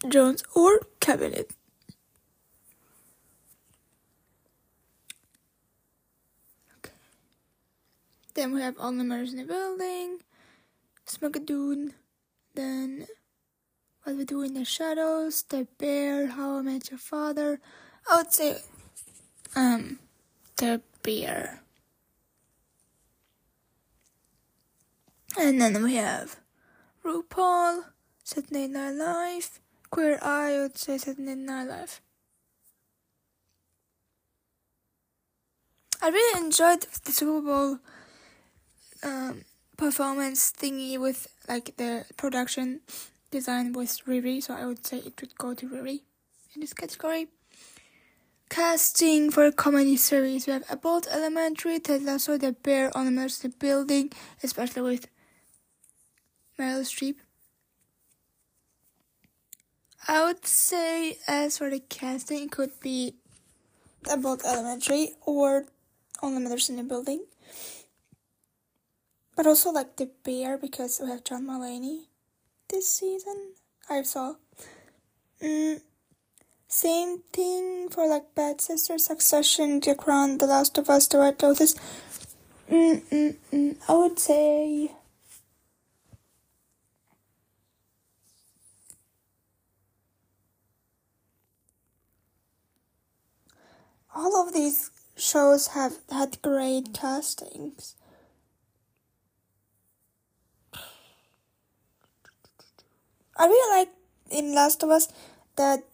[0.09, 1.53] Jones or Cabinet.
[8.37, 10.19] Then we have all the murders in the building,
[11.07, 11.93] Schmigadoon,
[12.55, 13.07] then
[14.03, 17.61] what we do in the shadows, the bear, how I met your father.
[18.11, 18.59] I would say,
[19.57, 20.01] um,
[20.59, 21.63] the bear.
[25.39, 26.37] And then we have
[27.07, 27.85] RuPaul,
[28.23, 32.03] Saturday Night Live, Queer Eye, I would say Saturday Night Live.
[36.03, 37.79] I really enjoyed the Super Bowl
[39.03, 39.45] um,
[39.77, 42.81] performance thingy with like the production
[43.31, 46.01] design was Riri, so I would say it would go to Riri
[46.55, 47.29] in this category.
[48.49, 53.53] Casting for a comedy series, we have Abbott Elementary, Ted Lasso, The Bear on the
[53.59, 55.09] Building, especially with
[56.59, 57.17] Meryl Streep.
[60.09, 63.15] I would say, as for the casting, it could be
[64.09, 65.67] Abbott Elementary or
[66.23, 67.25] On the Building.
[69.37, 72.07] But also like the bear because we have John Mulaney
[72.71, 73.55] this season.
[73.91, 74.37] I saw.
[75.43, 75.83] Mm,
[76.69, 81.43] same thing for like Bad Sister, Succession, The Crown, The Last of Us, The White
[81.43, 81.75] Lotus.
[82.71, 84.93] Mm, mm, mm, I would say.
[94.15, 97.96] All of these shows have had great castings.
[103.39, 103.89] I really like
[104.31, 105.09] in Last of Us
[105.57, 105.85] that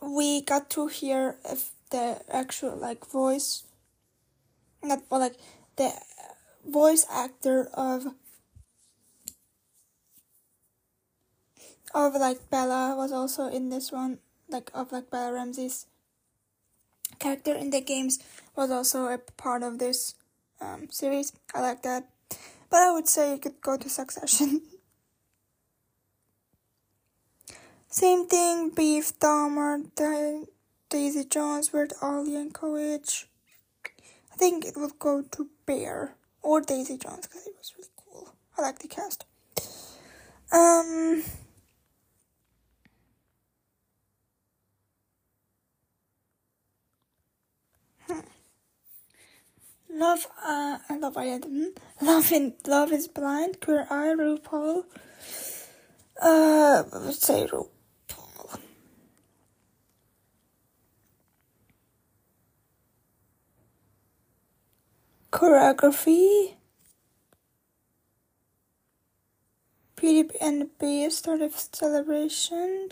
[0.00, 3.64] we got to hear if the actual like voice,
[4.82, 5.36] not but like
[5.76, 5.92] the
[6.66, 8.06] voice actor of
[11.94, 15.86] of like Bella was also in this one, like of like Bella Ramsey's
[17.18, 18.18] character in the games
[18.56, 20.14] was also a part of this
[20.60, 21.32] um, series.
[21.54, 22.08] I like that,
[22.70, 24.62] but I would say you could go to Succession.
[27.92, 29.84] Same thing, Beef Dahmer,
[30.88, 33.26] Daisy Jones, Weird Al Yankovic.
[34.32, 38.34] I think it would go to Bear or Daisy Jones because it was really cool.
[38.56, 39.26] I like the cast.
[40.50, 41.22] Um.
[48.06, 48.20] Hmm.
[49.90, 51.38] Love, uh, I love I
[52.00, 54.84] Love in Love is Blind, Queer Eye, RuPaul.
[56.22, 57.68] Uh, let's say RuPaul.
[65.32, 66.54] Choreography.
[69.96, 72.90] Beauty and the Beast started celebration.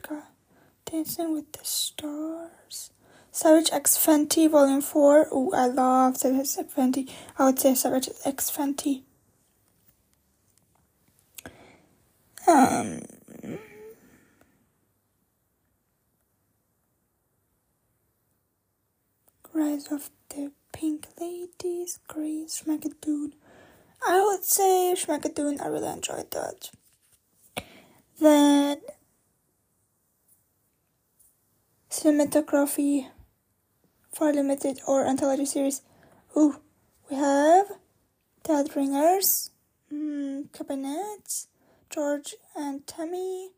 [0.86, 2.90] Dancing with the Stars.
[3.30, 5.28] Savage X Fenty Volume 4.
[5.30, 7.08] Oh, I love Savage X Fenty.
[7.38, 9.02] I would say Savage X Fenty.
[12.48, 13.02] Um.
[19.52, 20.10] Rise of
[20.72, 23.32] Pink Ladies, Grease, Schmigadoon.
[24.06, 26.70] I would say Schmigadoon, I really enjoyed that.
[28.20, 28.80] Then
[31.90, 33.08] cinematography
[34.12, 35.82] for limited or anthology series.
[36.36, 36.60] Ooh,
[37.10, 37.66] we have
[38.42, 39.50] Dead Ringers,
[39.92, 41.48] mm, Cabinets,
[41.90, 43.50] George and Tammy,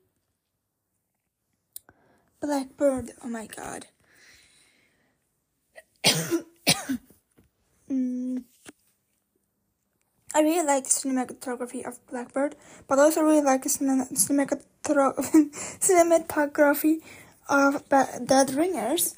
[2.41, 3.13] Blackbird.
[3.23, 3.87] Oh my god.
[7.93, 8.43] mm,
[10.35, 12.57] I really like the cinematography of Blackbird,
[12.89, 13.69] but I also really like the
[15.81, 17.03] cinematography
[17.49, 17.87] of
[18.27, 19.15] Dead Ringers,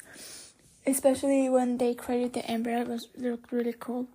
[0.85, 2.81] especially when they created the Emperor.
[2.81, 4.07] It was looked really cool.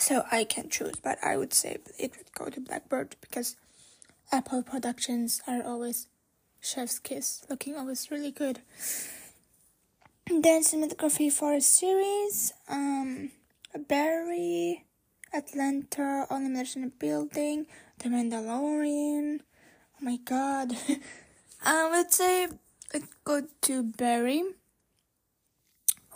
[0.00, 3.56] So I can choose, but I would say it would go to Blackbird because
[4.32, 6.08] Apple productions are always
[6.60, 8.60] chef's kiss, looking always really good.
[10.30, 13.32] Then cinematography for a series, um,
[13.88, 14.84] Barry,
[15.34, 17.66] Atlanta, Elimination in Building,
[17.98, 19.40] The Mandalorian.
[19.42, 20.76] Oh my god.
[21.64, 22.46] I would say
[22.94, 24.44] it go to Barry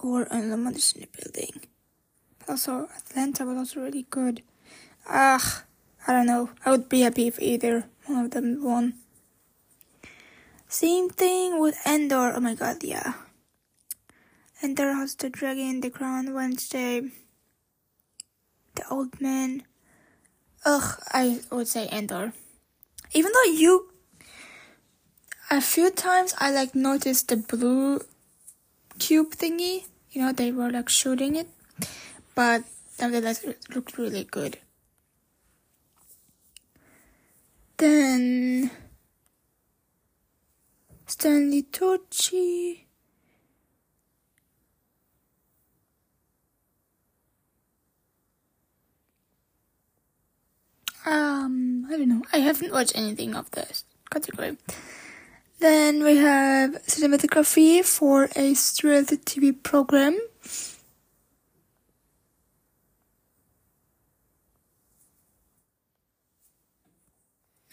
[0.01, 1.67] or Elimination in Building.
[2.49, 4.43] Also, Atlanta was also really good.
[5.09, 5.65] Ah,
[6.07, 6.51] I don't know.
[6.65, 8.95] I would be happy if either one of them won.
[10.69, 12.33] Same thing with Andor.
[12.37, 13.15] Oh my god, yeah.
[14.65, 17.03] Andor has the dragon, in the crown, Wednesday,
[18.77, 19.63] the old man.
[20.65, 22.33] Ugh, I would say Andor.
[23.13, 23.93] Even though you,
[25.51, 28.01] a few times I like noticed the blue
[28.99, 29.85] cube thingy.
[30.13, 31.49] You know, they were like shooting it,
[32.35, 32.65] but
[32.99, 34.57] nevertheless, it looked really good.
[37.77, 38.71] Then
[41.05, 42.84] Stanley Tucci.
[51.05, 52.23] Um, I don't know.
[52.33, 54.57] I haven't watched anything of this category.
[55.61, 60.19] Then we have cinematography for a reality TV program.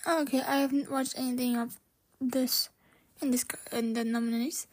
[0.07, 1.79] Okay, I haven't watched anything of
[2.19, 2.69] this
[3.21, 4.67] in this in the nominees.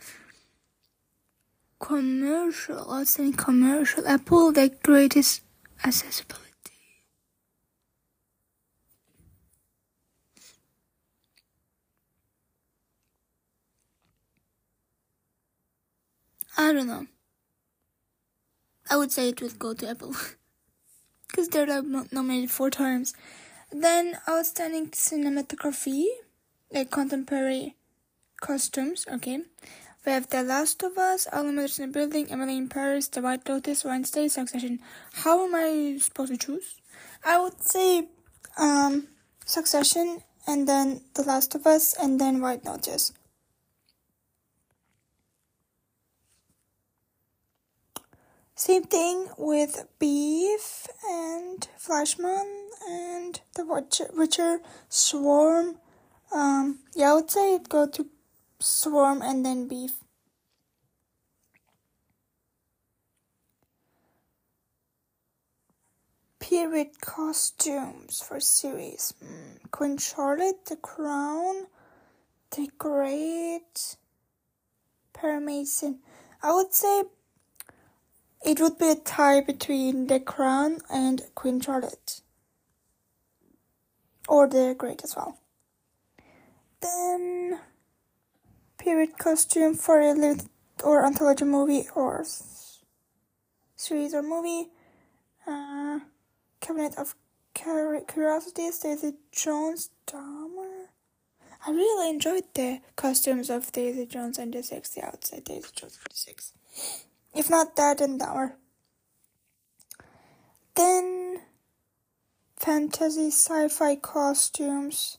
[1.78, 4.06] Commercial, outstanding commercial.
[4.08, 5.42] Apple, the greatest
[5.84, 6.47] accessibility.
[16.60, 17.06] I don't know.
[18.90, 20.14] I would say it would go to Apple.
[21.28, 23.14] Because they're nominated four times.
[23.70, 26.06] Then outstanding cinematography,
[26.72, 27.76] like contemporary
[28.40, 29.40] costumes, okay.
[30.06, 33.46] We have The Last of Us, All in the Building, Emily in Paris, The White
[33.46, 34.80] Lotus, Wednesday, Succession.
[35.12, 36.76] How am I supposed to choose?
[37.24, 38.08] I would say
[38.56, 39.08] um,
[39.44, 43.12] Succession, and then The Last of Us, and then White Lotus.
[48.58, 55.76] Same thing with Beef and Fleishman and the Witcher, Witcher Swarm.
[56.34, 58.06] Um, yeah, I would say it go to
[58.58, 59.92] Swarm and then Beef.
[66.40, 69.14] Period costumes for series.
[69.24, 71.68] Mm, Queen Charlotte, The Crown,
[72.56, 73.94] The Great,
[75.12, 76.00] Perry Mason.
[76.42, 77.04] I would say
[78.44, 82.20] it would be a tie between the crown and Queen Charlotte.
[84.28, 85.38] Or the Great as well.
[86.80, 87.60] Then,
[88.78, 90.48] period costume for a limited
[90.84, 92.24] or anthology movie or
[93.74, 94.68] series or movie.
[95.46, 96.00] Uh,
[96.60, 97.14] Cabinet of
[97.54, 100.86] Curiosities, Daisy Jones, Dahmer.
[101.66, 106.52] I really enjoyed the costumes of Daisy Jones and the sexy outside Daisy Jones 46.
[107.34, 108.54] If not that, then Dahmer.
[110.74, 111.40] Then
[112.56, 115.18] fantasy sci-fi costumes.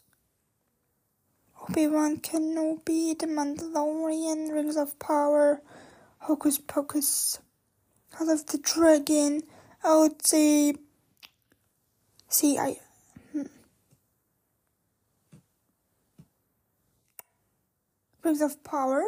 [1.62, 5.62] Obi-Wan Kenobi, The Mandalorian, Rings of Power,
[6.20, 7.40] Hocus Pocus,
[8.14, 9.44] House of the Dragon.
[9.84, 10.74] I would say,
[12.28, 12.80] see, I,
[13.32, 13.44] hmm.
[18.24, 19.04] Rings of Power,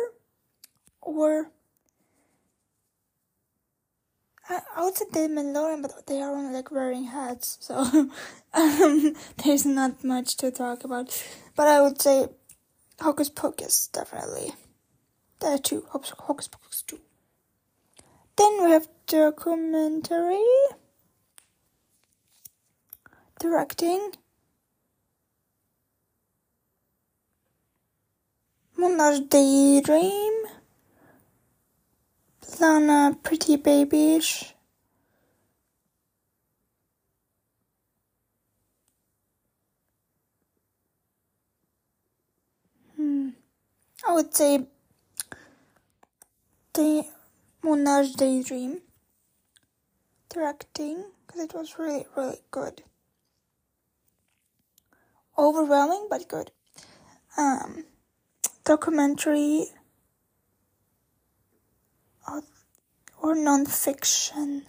[1.02, 1.52] or
[4.52, 7.78] I, I would say the Mandalorian, but they are only like wearing hats, so
[8.54, 11.08] um, there's not much to talk about.
[11.56, 12.28] But I would say
[13.00, 14.54] Hocus Pocus, definitely.
[15.40, 17.00] There are two, Hocus, Hocus Pocus 2.
[18.36, 20.44] Then we have documentary,
[23.40, 24.12] directing,
[28.78, 30.34] Moonage Daydream,
[32.60, 34.54] Lana Pretty Babyish.
[42.96, 43.30] Hmm.
[44.08, 44.68] I would say
[46.74, 47.06] the
[47.64, 48.82] Moonage Daydream.
[50.30, 52.84] directing because it was really, really good.
[55.38, 56.52] Overwhelming, but good.
[57.38, 57.86] Um,
[58.64, 59.68] documentary
[62.28, 62.44] or,
[63.22, 64.64] or non-fiction.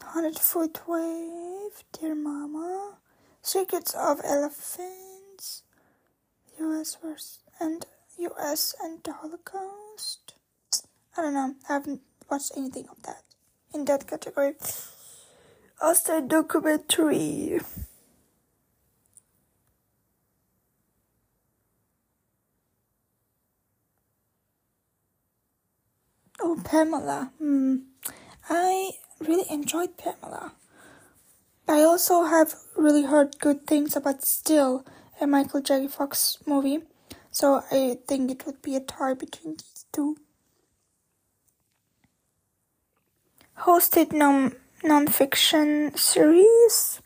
[0.00, 2.98] Hundred Foot Wave, Dear Mama,
[3.42, 5.62] Secrets of Elephants,
[6.58, 6.96] U.S.
[7.02, 7.86] versus and
[8.18, 8.74] U.S.
[8.82, 10.34] and the Holocaust.
[11.16, 11.54] I don't know.
[11.68, 12.00] I haven't
[12.30, 13.22] watched anything of that
[13.74, 14.54] in that category.
[15.80, 17.60] Also, documentary.
[26.44, 27.30] Oh, Pamela.
[27.38, 27.76] Hmm.
[28.50, 28.90] I
[29.20, 30.54] really enjoyed Pamela.
[31.68, 34.84] I also have really heard good things about Still,
[35.20, 35.86] a Michael J.
[35.86, 36.80] Fox movie,
[37.30, 40.16] so I think it would be a tie between these two.
[43.58, 47.01] Hosted non nonfiction series.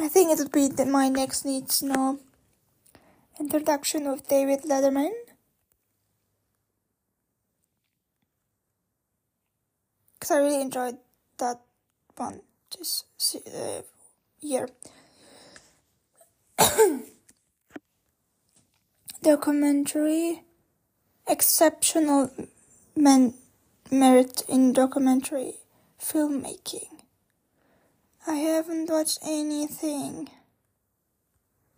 [0.00, 2.20] I think it would be the, my next needs know
[3.40, 5.12] introduction of David Letterman.
[10.14, 10.98] Because I really enjoyed
[11.38, 11.60] that
[12.16, 12.40] one
[12.76, 13.04] this
[13.46, 13.82] uh,
[14.40, 14.68] year.
[19.22, 20.42] documentary
[21.28, 22.30] exceptional
[22.96, 23.34] men-
[23.90, 25.54] merit in documentary
[26.00, 26.97] filmmaking.
[28.28, 30.28] I haven't watched anything.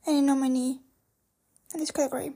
[0.05, 0.81] Any nominee
[1.73, 2.33] in this category.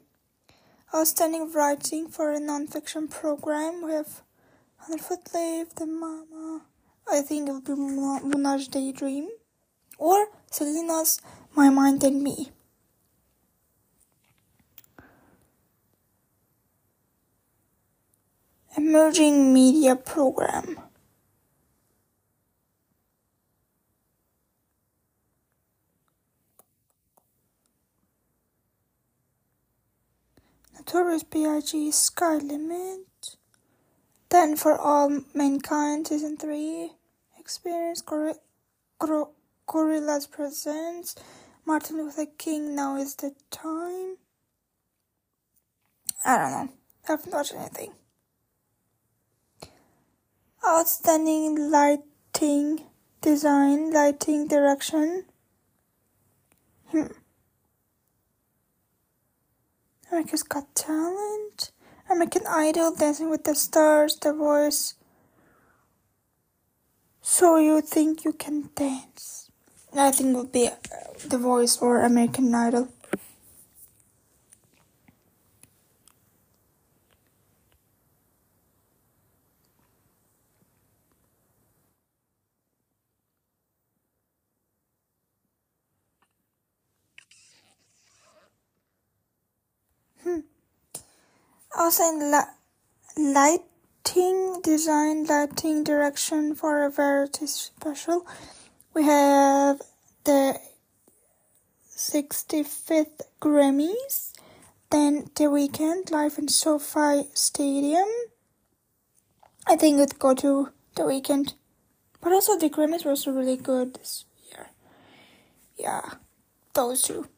[0.94, 3.84] Outstanding writing for a non-fiction program.
[3.84, 4.22] We have
[4.76, 6.62] Hundred Foot The Mama.
[7.10, 9.30] I think it would be Moonage Daydream.
[9.98, 11.20] Or Selena's
[11.56, 12.52] My Mind and Me.
[18.76, 20.83] Emerging Media Program.
[30.86, 31.90] Notorious B.I.G.
[31.92, 33.36] Sky Limit.
[34.28, 36.92] Then for All Mankind Season 3.
[37.38, 38.34] Experience Gor-
[38.98, 39.30] Gor-
[39.66, 41.14] Gorillaz Presents.
[41.64, 44.18] Martin Luther King Now is the Time.
[46.22, 46.72] I don't know.
[47.08, 47.92] I haven't watched anything.
[50.66, 52.84] Outstanding lighting
[53.22, 55.24] design, lighting direction.
[56.88, 57.06] Hmm.
[60.14, 61.72] America's Got Talent,
[62.08, 64.94] American Idol, Dancing with the Stars, The Voice.
[67.20, 69.50] So you think you can dance?
[69.92, 70.76] I think it would be uh,
[71.26, 72.90] The Voice or American Idol.
[90.22, 90.40] Hmm.
[91.84, 92.54] Also in la-
[93.18, 98.26] lighting design, lighting direction for a variety special,
[98.94, 99.82] we have
[100.24, 100.58] the
[101.94, 104.32] 65th Grammys,
[104.88, 108.08] then The Weeknd live in SoFi Stadium.
[109.66, 111.52] I think it'd go to The Weeknd,
[112.22, 114.68] but also the Grammys was really good this year.
[115.76, 116.12] Yeah,
[116.72, 117.28] those two.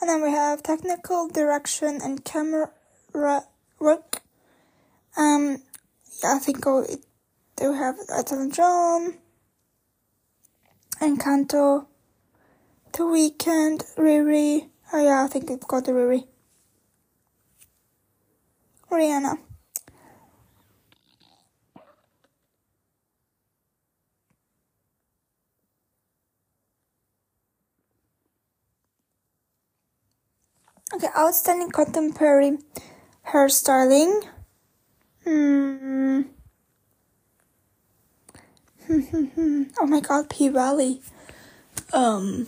[0.00, 2.70] And then we have technical direction and camera
[3.80, 4.20] work.
[5.16, 5.62] Um,
[6.22, 7.04] yeah, I think oh, it,
[7.56, 9.14] they have Elton John,
[11.00, 11.86] Encanto,
[12.92, 14.68] The Weeknd, Riri.
[14.92, 16.26] Oh yeah, I think it got the Riri.
[18.90, 19.45] Rihanna.
[30.96, 32.56] Okay, outstanding contemporary
[33.28, 34.22] hairstyling.
[35.24, 36.22] Hmm.
[39.78, 41.02] oh my god, P Valley.
[41.92, 42.46] Um.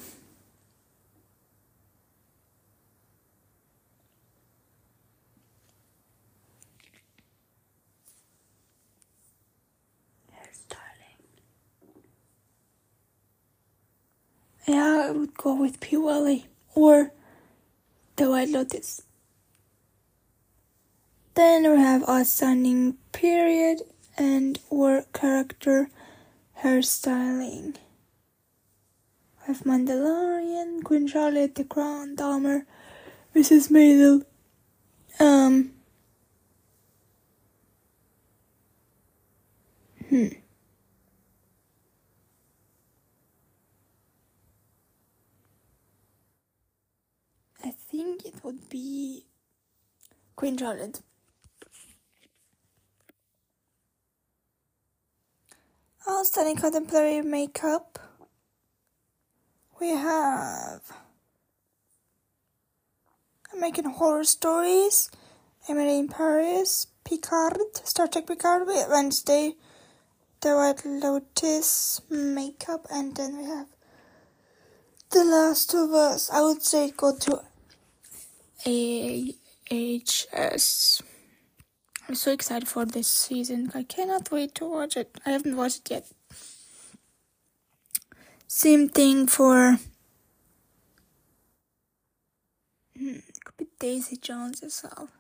[14.67, 17.13] Yeah, I would go with P Valley or
[18.19, 19.03] the White Lotus.
[21.35, 23.83] Then we have outstanding period
[24.19, 25.89] and or character
[26.63, 27.77] hairstyling.
[29.43, 32.65] I have Mandalorian, Queen Charlotte, The Crown, Dahmer,
[33.37, 33.71] Mrs.
[33.71, 34.25] Maisel.
[35.21, 35.71] Um.
[40.09, 40.27] Hmm.
[47.65, 49.25] I think it would be
[50.37, 51.01] Queen Charlotte.
[56.23, 57.99] Studying contemporary makeup.
[59.81, 60.81] We have
[63.53, 65.11] American Horror Stories,
[65.69, 69.55] Emily in Paris, Picard, Star Trek Picard, Wednesday,
[70.41, 73.67] The White Lotus, makeup, and then we have
[75.11, 76.31] The Last of Us.
[76.31, 77.48] I would say go to
[78.67, 79.53] AHS.
[82.09, 83.71] I'm so excited for this season.
[83.75, 85.15] I cannot wait to watch it.
[85.27, 86.07] I haven't watched it yet.
[88.47, 89.79] Same thing for
[92.99, 93.19] hmm,
[93.79, 95.11] Daisy Jones as well.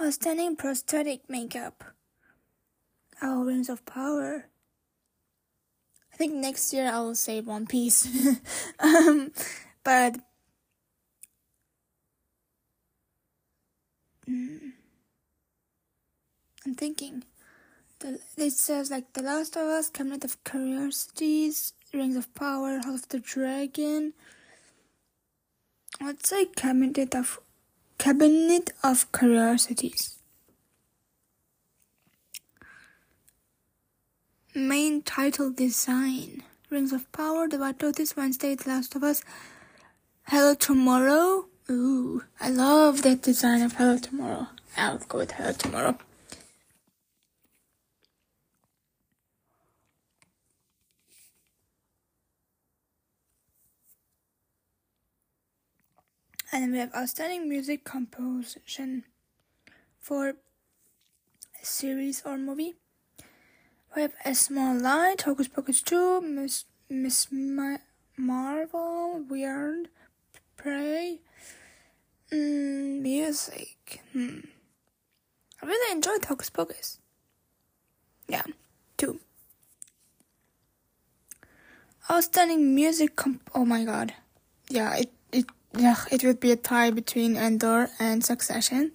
[0.00, 1.84] Outstanding prosthetic makeup.
[3.20, 4.46] Our Rings of Power.
[6.18, 8.08] I think next year I will say One Piece.
[8.80, 9.30] um,
[9.84, 10.16] but
[14.28, 14.72] mm,
[16.66, 17.22] I'm thinking.
[18.00, 23.04] The, it says like The Last of Us, Cabinet of Curiosities, Rings of Power, House
[23.04, 24.12] of the Dragon.
[26.00, 27.38] I'd say Cabinet of
[27.96, 30.17] Cabinet of Curiosities.
[34.54, 39.22] Main title design: Rings of Power, The White Lotus, Wednesday, The Last of Us,
[40.24, 41.46] Hello Tomorrow.
[41.70, 44.48] Ooh, I love that design of Hello Tomorrow.
[44.76, 45.98] I'll go with Hello Tomorrow.
[56.50, 59.04] And we have outstanding music composition
[60.00, 60.34] for a
[61.62, 62.76] series or movie.
[63.94, 67.78] We have A Small Light, Hocus Pocus 2, Miss, Miss Ma-
[68.16, 69.88] Marvel, Weird,
[70.56, 71.20] Prey,
[72.32, 74.02] mm, music.
[74.12, 74.40] Hmm.
[75.62, 76.98] I really enjoyed Hocus Pocus.
[78.28, 78.42] Yeah,
[78.96, 79.20] two.
[82.10, 83.50] Outstanding music comp.
[83.54, 84.14] Oh my god.
[84.70, 88.92] Yeah, it it yeah it would be a tie between Andor and Succession.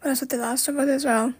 [0.00, 1.34] But also The Last of Us as well.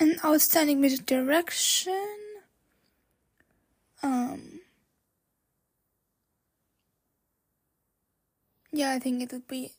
[0.00, 2.16] an outstanding music direction.
[4.02, 4.60] Um,
[8.72, 9.72] yeah, I think it would be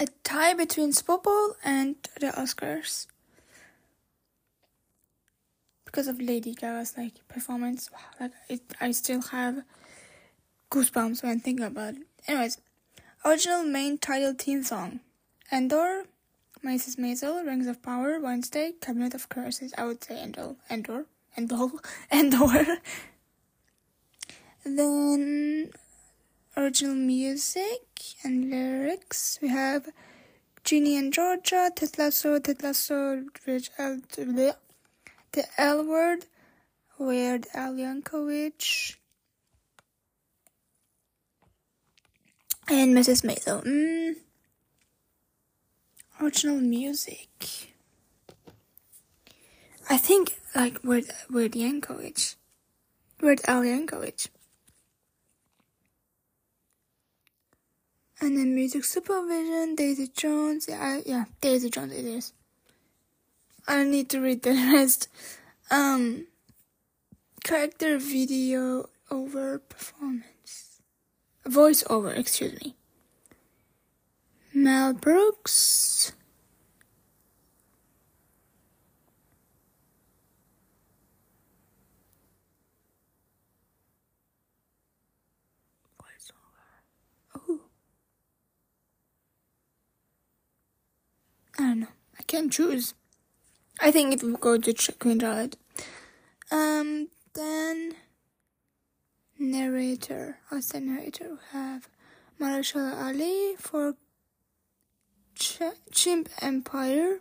[0.00, 3.06] a tie between Bowl and the Oscars
[5.84, 7.90] because of Lady Gaga's like performance.
[8.20, 9.62] Like it, I still have
[10.70, 12.02] goosebumps when thinking about it.
[12.26, 12.58] Anyways,
[13.24, 15.00] original main title theme song,
[15.50, 16.04] Andor.
[16.64, 16.98] Mrs.
[16.98, 19.72] Maisel, Rings of Power, Wednesday, Cabinet of Curses.
[19.78, 21.06] I would say Andor, Andor,
[21.36, 21.70] Andor,
[22.10, 22.78] Andor.
[24.64, 25.70] then
[26.56, 27.84] original music
[28.24, 29.38] and lyrics.
[29.40, 29.88] We have
[30.64, 34.54] Ginny and Georgia, Ted Lasso, Ted Lasso, Rich L, the
[35.56, 36.26] L word,
[36.98, 38.96] Weird Al Yankovic,
[42.68, 43.24] and Mrs.
[43.24, 43.64] Maisel.
[43.64, 44.27] Mm
[46.20, 47.74] original music.
[49.90, 52.36] I think like with with Yankovic,
[53.20, 54.28] with Al Yankovic.
[58.20, 60.68] And then music supervision, Daisy Jones.
[60.68, 61.92] I, yeah, Daisy Jones.
[61.92, 62.32] It is.
[63.68, 65.08] I don't need to read the rest.
[65.70, 66.26] Um,
[67.44, 70.80] character video over performance,
[71.46, 72.10] voice over.
[72.10, 72.77] Excuse me.
[74.58, 76.12] Mel Brooks.
[87.36, 87.60] Oh.
[91.56, 91.86] I don't know.
[92.18, 92.94] I can't choose.
[93.80, 95.56] I think it will go to Queen Charlotte.
[96.50, 97.92] Um, then
[99.38, 100.38] narrator.
[100.50, 101.88] As the narrator, we have
[102.40, 103.94] Mahershala Ali for
[105.38, 105.62] Ch-
[105.92, 107.20] Chimp Empire.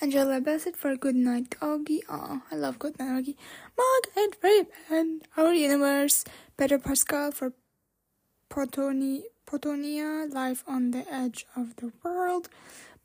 [0.00, 2.02] Angela Bassett for Good Night Doggy.
[2.08, 3.36] Oh, I love Good Night Doggy.
[3.78, 6.24] Morgan Freeman, Our Universe.
[6.58, 7.52] Pedro Pascal for
[8.50, 9.22] Patagonia,
[10.30, 12.48] Life on the Edge of the World.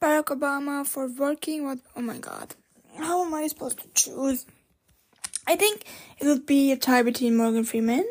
[0.01, 1.79] Barack Obama for Working What?
[1.95, 2.55] Oh my god.
[2.97, 4.45] How am I supposed to choose?
[5.47, 5.85] I think
[6.19, 8.05] it would be a tie between Morgan Freeman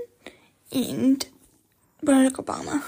[0.72, 1.26] and
[2.03, 2.82] Barack Obama.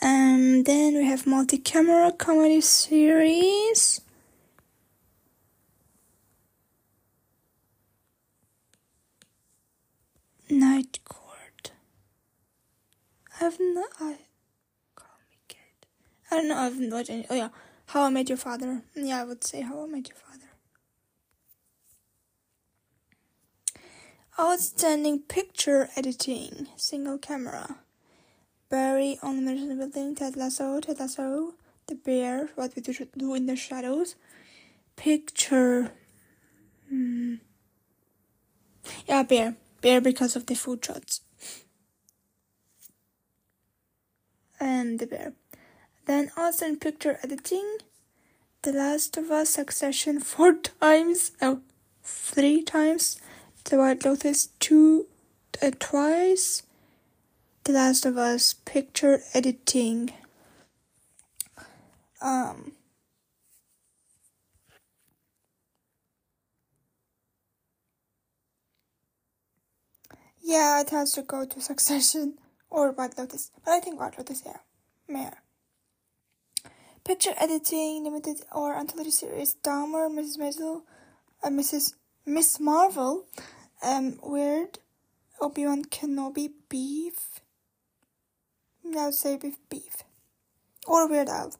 [0.00, 4.00] And then we have multi-camera comedy series.
[10.50, 11.72] Night Court.
[13.40, 13.88] I've not.
[14.00, 14.16] I
[15.48, 15.58] kid.
[16.30, 16.56] I don't know.
[16.56, 17.26] I haven't watched any.
[17.28, 17.48] Oh yeah,
[17.86, 18.82] How I Met Your Father.
[18.94, 20.46] Yeah, I would say How I Met Your Father.
[24.40, 27.78] Outstanding picture editing, single camera.
[28.70, 31.54] Barry on the Mission Building, Ted Lasso, Ted Lasso,
[31.86, 34.14] The Bear, What We Do in the Shadows,
[34.96, 35.92] Picture.
[36.88, 37.36] Hmm.
[39.06, 39.56] Yeah, Bear.
[39.80, 41.22] Bear because of the food shots.
[44.60, 45.32] And The Bear.
[46.06, 47.78] Then also in picture editing,
[48.62, 51.60] The Last of Us Succession four times, oh,
[52.02, 53.20] three times,
[53.64, 55.06] The White Lotus two,
[55.62, 56.62] uh, twice,
[57.68, 60.10] the Last of Us picture editing.
[62.22, 62.72] Um,
[70.42, 72.38] yeah, it has to go to Succession
[72.70, 74.60] or White Lotus, but I think White Lotus, yeah,
[75.06, 75.42] Mayor.
[77.04, 80.38] Picture editing, limited or anthology series, Dahmer, Mrs.
[80.38, 80.82] Maisel,
[81.42, 81.92] uh, Mrs.
[82.24, 83.26] Miss Marvel,
[83.82, 84.78] um, Weird,
[85.38, 87.40] Obi Wan Kenobi, Beef,
[88.98, 90.02] now say with beef
[90.84, 91.52] or Weird Al.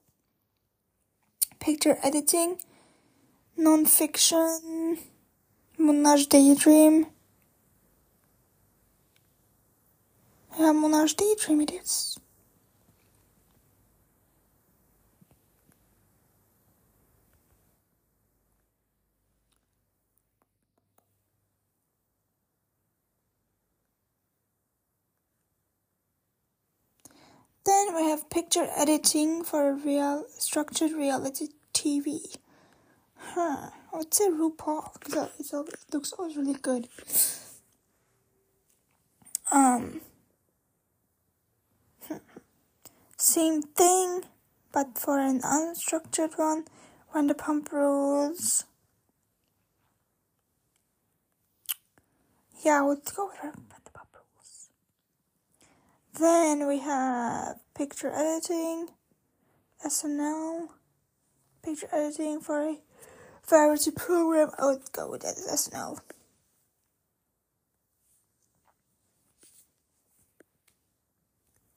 [1.60, 2.58] Picture editing,
[3.56, 4.98] non-fiction,
[6.28, 7.06] Daydream.
[10.58, 12.18] Yeah, Moonage Daydream it is.
[27.68, 32.38] Then we have picture editing for real structured reality TV.
[33.14, 33.70] Huh.
[33.92, 36.88] I would say RuPaul because it looks always really good.
[39.52, 40.00] Um.
[43.18, 44.22] Same thing,
[44.72, 46.64] but for an unstructured one,
[47.14, 48.64] Vanderpump Rules.
[52.64, 53.77] Yeah, I would go with
[56.18, 58.88] then we have picture editing,
[59.84, 60.68] SNL,
[61.62, 62.78] picture editing for a
[63.48, 64.50] variety program.
[64.58, 66.00] Oh, I would go with SNL.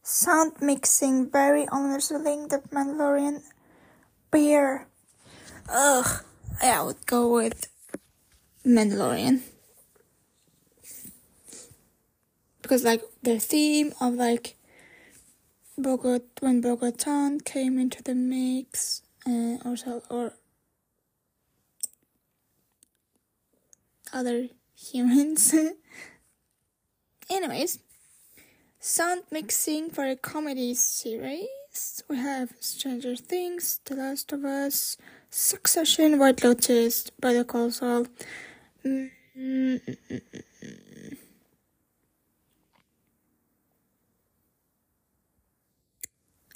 [0.03, 3.43] Sound mixing, Barry Undersling, The Mandalorian,
[4.29, 4.87] Bear.
[5.69, 6.23] Ugh,
[6.61, 7.69] I would go with
[8.65, 9.41] Mandalorian.
[12.71, 14.55] Because like the theme of like
[15.77, 20.35] Bogota when Bogotan came into the mix uh, or so or
[24.13, 25.53] other humans.
[27.29, 27.79] Anyways,
[28.79, 32.03] sound mixing for a comedy series.
[32.07, 34.95] We have Stranger Things, The Last of Us,
[35.29, 38.05] Succession, White Lotus, Better Call Saul.
[38.85, 39.75] Mm-hmm.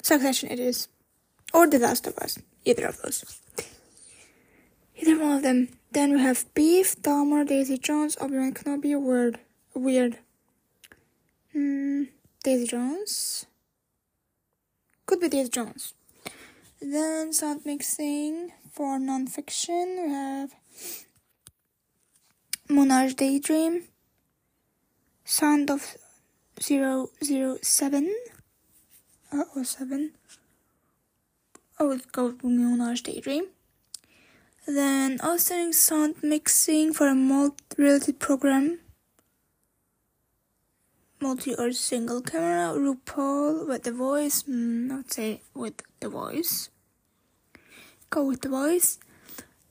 [0.06, 0.86] Succession it is.
[1.52, 2.38] Or The Last of Us.
[2.64, 3.40] Either of those.
[4.94, 5.68] Either one of them.
[5.90, 9.40] Then we have Beef, Dahmer, Daisy Jones, Obi-Wan Kenobi, Weird.
[9.74, 10.18] Weird.
[11.52, 12.04] Hmm,
[12.44, 13.46] Daisy Jones.
[15.06, 15.94] Could be Daisy Jones.
[16.80, 19.86] Then sound mixing for non-fiction.
[20.04, 20.54] We have
[22.68, 23.88] Moonage Daydream.
[25.24, 25.96] Sound of
[26.60, 28.35] 007 uh,
[29.32, 30.12] or seven.
[31.78, 33.46] I would go with Moonage Daydream.
[34.66, 38.80] Then I was doing sound mixing for a multi-reality program.
[41.20, 44.42] Multi or single camera, RuPaul with the voice.
[44.42, 46.70] Mm, I would say with the voice.
[48.10, 48.98] Go with the voice.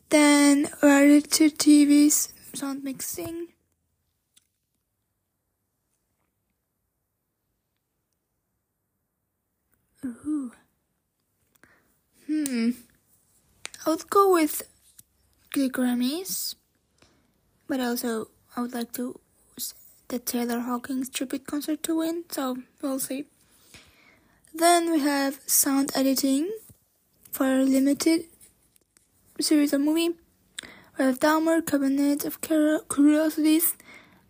[0.10, 3.47] Then reality TV's sound mixing.
[12.28, 12.71] Hmm.
[13.86, 14.63] I would go with
[15.53, 16.55] the Grammys,
[17.67, 19.19] but also I would like to
[20.07, 22.23] the Taylor Hawkins tribute concert to win.
[22.30, 23.26] So we'll see.
[24.53, 26.49] Then we have sound editing
[27.32, 28.26] for a limited
[29.39, 30.15] series of movie.
[30.97, 33.76] We have Dahmer, Cabinet of Curiosities,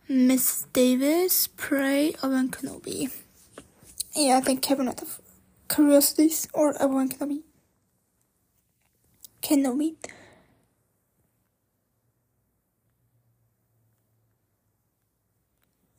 [0.10, 3.12] Miss Davis, Prey, Obi-Wan Kenobi.
[4.16, 5.22] Yeah, I think Cabinet of
[5.70, 7.45] Curiosities or Obi-Wan Kenobi.
[9.46, 9.96] Kenobi.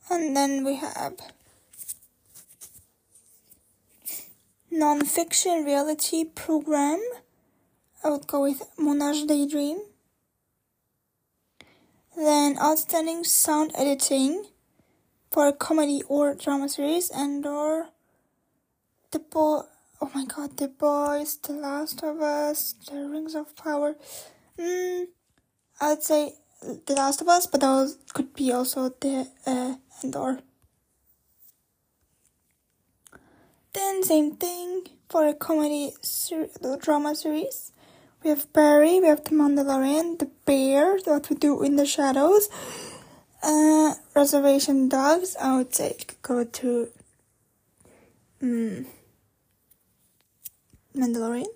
[0.09, 1.13] And then we have
[4.69, 7.01] non-fiction reality program.
[8.03, 9.79] I would go with Moonage Daydream.
[12.17, 14.47] Then outstanding sound editing
[15.31, 17.87] for a comedy or drama series and or
[19.11, 19.19] the
[20.01, 23.95] oh my god the boys the last of us the rings of power.
[24.59, 25.05] Mm,
[25.81, 30.39] i would say the last of us but those could be also the uh, Andor
[33.73, 36.49] then same thing for a comedy ser-
[36.81, 37.71] drama series.
[38.23, 42.49] We have Barry, we have The Mandalorian, The Bear, What We Do in the Shadows,
[43.43, 45.35] uh, Reservation Dogs.
[45.39, 46.89] I would say go to
[48.41, 48.87] um,
[50.97, 51.47] Mandalorian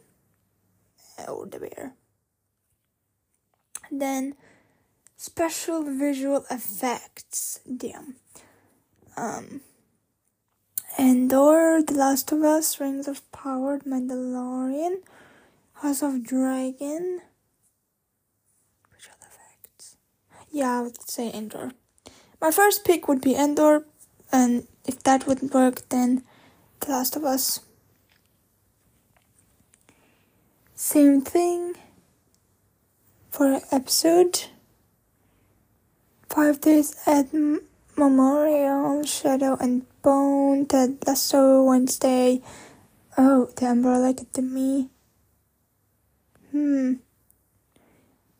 [1.28, 1.94] or The Bear.
[3.92, 4.36] Then
[5.18, 7.60] special visual effects.
[7.66, 8.16] Damn.
[9.18, 9.62] Um,
[10.98, 15.02] Andor, The Last of Us, Rings of Power, Mandalorian.
[15.74, 17.22] House of Dragon.
[18.94, 19.98] Visual effects.
[20.52, 21.72] Yeah, I would say Andor.
[22.40, 23.86] My first pick would be Andor,
[24.32, 26.24] and if that wouldn't work, then
[26.82, 27.62] The Last of Us.
[30.82, 31.76] Same thing
[33.30, 34.46] for episode.
[36.28, 37.32] Five Days at
[37.96, 42.42] Memorial, Shadow and Bone, Ted Lasso, Wednesday.
[43.16, 44.90] Oh, the Umbrella Academy.
[46.50, 46.94] Hmm.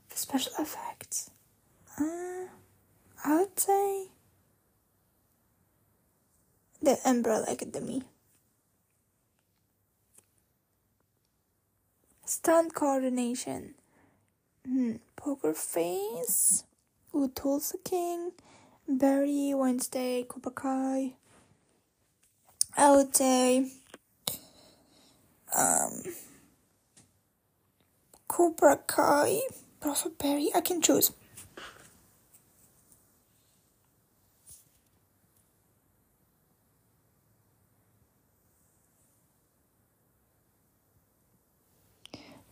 [0.10, 1.30] Special effects.
[2.00, 2.50] Uh,
[3.24, 4.08] I would say
[6.82, 8.02] the Umbrella Academy.
[12.32, 13.76] Stunt coordination.
[14.66, 14.94] Hmm.
[15.18, 16.64] Poker Face.
[17.14, 18.32] Ooh, Tulsa King.
[18.88, 21.16] Barry, Wednesday, Cobra Kai.
[22.78, 23.70] I would say
[25.54, 26.04] um
[28.30, 29.42] Cobra Kai,
[29.82, 30.52] Prophet Barry.
[30.56, 31.12] I can choose.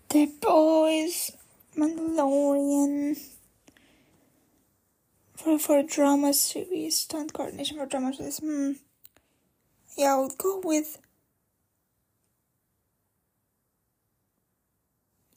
[0.10, 1.32] The Boys,
[1.78, 3.16] Mandalorian.
[5.38, 8.39] For for drama series, stunt coordination for drama series.
[8.39, 8.72] Hmm.
[9.95, 10.97] Yeah, I would go with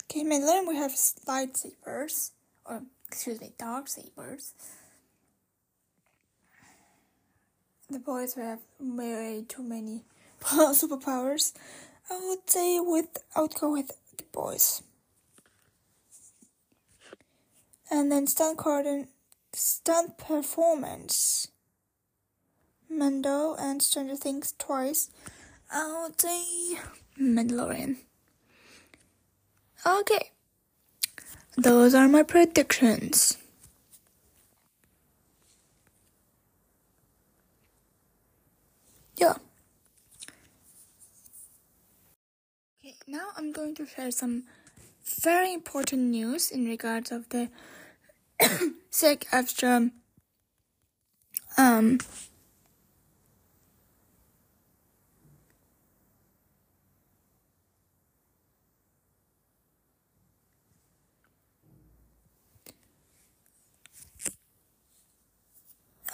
[0.05, 2.31] Okay, Mandalorian we have lightsabers,
[2.65, 4.55] or excuse me, dark sabers.
[7.91, 10.05] The boys we have way too many
[10.43, 11.53] superpowers.
[12.11, 13.93] I would say with I would go with
[14.31, 14.83] boys.
[17.91, 19.09] And then stunt cordon
[19.53, 21.49] stunt performance.
[22.89, 25.11] Mando and Stranger Things twice.
[25.75, 26.79] Would say
[27.19, 27.97] Mandalorian.
[29.87, 30.31] Okay.
[31.57, 33.39] Those are my predictions.
[39.17, 39.35] Yeah.
[42.85, 44.45] Okay, now I'm going to share some
[45.05, 47.51] very important news in regards of the
[48.91, 49.91] SAG-AFTRA
[51.59, 51.99] um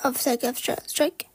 [0.03, 1.29] of SAG-AFTRA strike.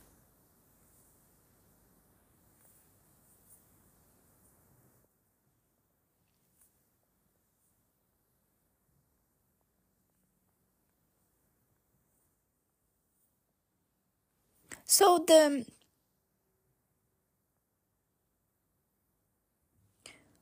[14.94, 15.66] So the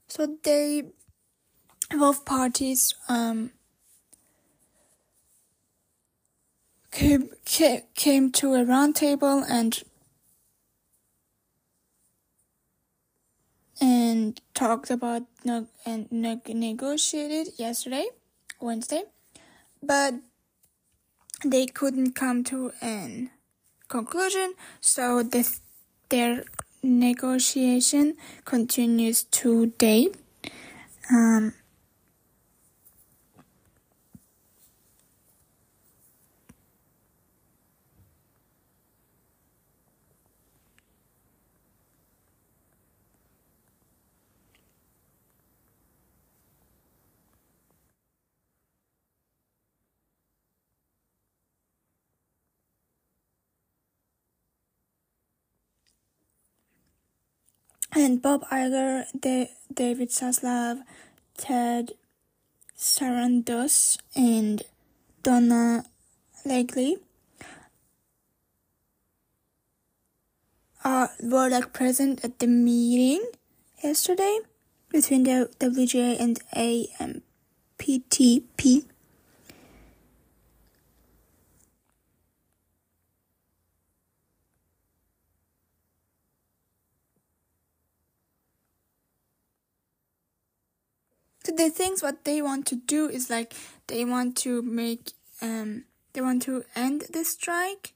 [0.10, 0.84] so they
[1.98, 3.52] both parties um
[6.92, 7.30] came,
[7.96, 9.82] came to a round table and
[13.80, 15.24] and talked about
[15.86, 18.08] and negotiated yesterday,
[18.60, 19.04] Wednesday,
[19.82, 20.16] but
[21.46, 23.32] they couldn't come to an
[23.92, 25.60] conclusion, so this,
[26.10, 26.44] their
[26.82, 28.16] negotiation
[28.46, 30.10] continues today.
[31.12, 31.54] Um,
[58.02, 59.06] and Bob Iger,
[59.74, 60.82] David Zaslav,
[61.38, 61.94] Ted
[62.76, 64.64] Sarandos, and
[65.22, 65.86] Donna
[66.44, 66.98] Langley
[70.84, 73.24] uh, were like present at the meeting
[73.84, 74.40] yesterday
[74.90, 76.40] between the WGA and
[77.80, 78.86] AMPTP.
[91.62, 93.54] The things what they want to do is like
[93.86, 95.12] they want to make
[95.44, 95.84] um
[96.14, 97.94] they want to end the strike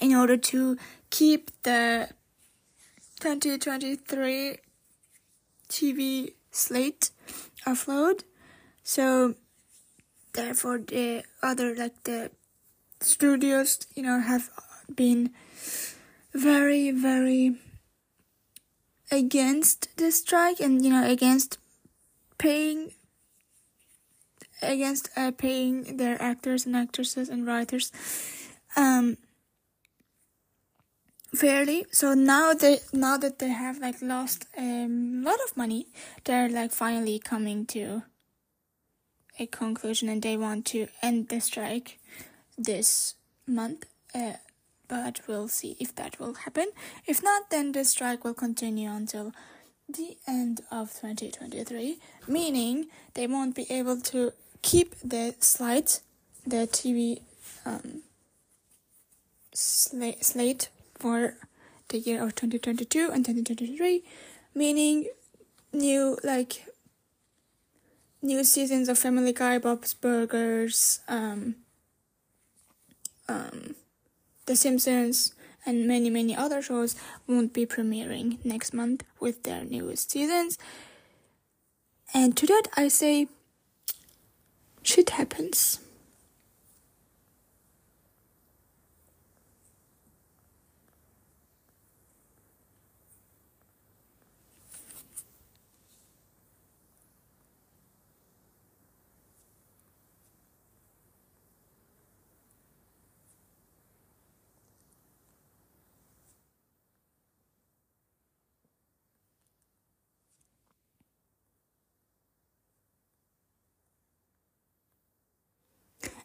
[0.00, 0.78] in order to
[1.10, 2.08] keep the
[3.20, 4.56] 2023
[5.68, 7.10] TV slate
[7.66, 8.24] afloat.
[8.82, 9.34] So
[10.32, 12.30] therefore the other like the
[13.00, 14.48] studios, you know, have
[14.96, 15.28] been
[16.32, 17.56] very very
[19.10, 21.58] against the strike and you know against
[22.38, 22.92] paying
[24.62, 27.92] against uh, paying their actors and actresses and writers
[28.76, 29.16] um
[31.34, 31.86] fairly.
[31.90, 35.86] So now they now that they have like lost a um, lot of money
[36.24, 38.02] they're like finally coming to
[39.38, 41.98] a conclusion and they want to end the strike
[42.56, 43.14] this
[43.46, 43.84] month
[44.14, 44.32] uh,
[44.88, 46.68] but we'll see if that will happen.
[47.06, 49.32] If not then the strike will continue until
[49.88, 54.32] the end of 2023, meaning they won't be able to
[54.62, 56.00] keep the slate,
[56.46, 57.22] the TV
[57.64, 58.02] um,
[59.52, 61.34] slate, for
[61.88, 64.02] the year of 2022 and 2023,
[64.54, 65.06] meaning
[65.72, 66.64] new like
[68.20, 71.54] new seasons of Family Guy, Bob's Burgers, um,
[73.28, 73.74] um,
[74.46, 75.34] The Simpsons,
[75.68, 76.96] and many, many other shows
[77.26, 80.56] won't be premiering next month with their newest seasons.
[82.14, 83.28] And to that, I say,
[84.82, 85.80] shit happens.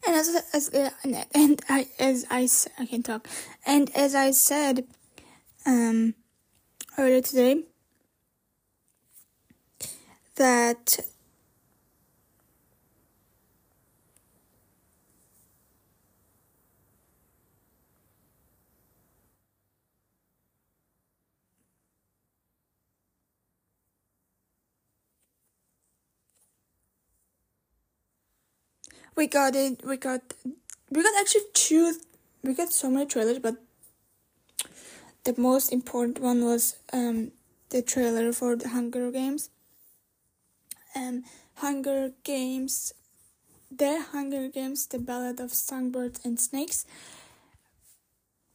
[0.06, 0.90] And as as uh,
[1.34, 2.48] and I as I
[2.78, 3.28] I can talk,
[3.66, 4.86] and as I said,
[5.66, 6.16] um,
[6.98, 7.64] earlier today,
[10.36, 11.00] that
[29.16, 29.84] we got it.
[29.86, 30.22] We got
[30.90, 31.96] we got actually two.
[32.44, 33.56] We got so many trailers, but
[35.24, 37.32] the most important one was um
[37.70, 39.50] the trailer for the Hunger Games.
[40.96, 41.24] Um,
[41.56, 42.94] Hunger Games,
[43.72, 46.86] the Hunger Games, the Ballad of Songbirds and Snakes,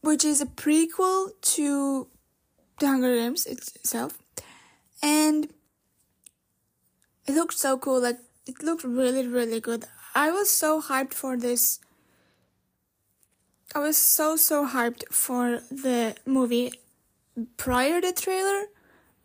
[0.01, 2.07] which is a prequel to
[2.79, 4.17] the Hunger Games itself,
[5.03, 5.49] and
[7.27, 8.01] it looked so cool.
[8.01, 9.85] Like it looked really, really good.
[10.15, 11.79] I was so hyped for this.
[13.75, 16.73] I was so so hyped for the movie
[17.57, 18.65] prior to the trailer,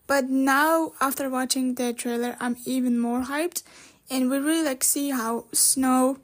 [0.07, 3.63] but now after watching the trailer, I'm even more hyped,
[4.11, 6.19] and we really like see how Snow,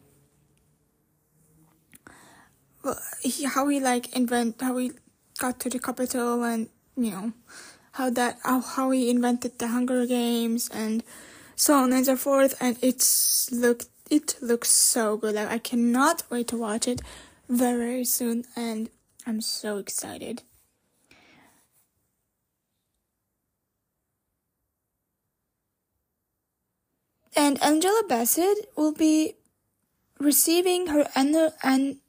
[3.55, 4.93] how he like invent how he
[5.39, 7.33] got to the capital and you know
[7.93, 11.03] how that how, how he invented the Hunger Games and
[11.57, 15.37] so on and so forth, and it's looked it looks so good.
[15.37, 17.01] Like, I cannot wait to watch it
[17.49, 18.91] very, very soon, and
[19.27, 20.43] I'm so excited.
[27.37, 29.37] And Angela Bassett will be
[30.19, 32.01] receiving her an, an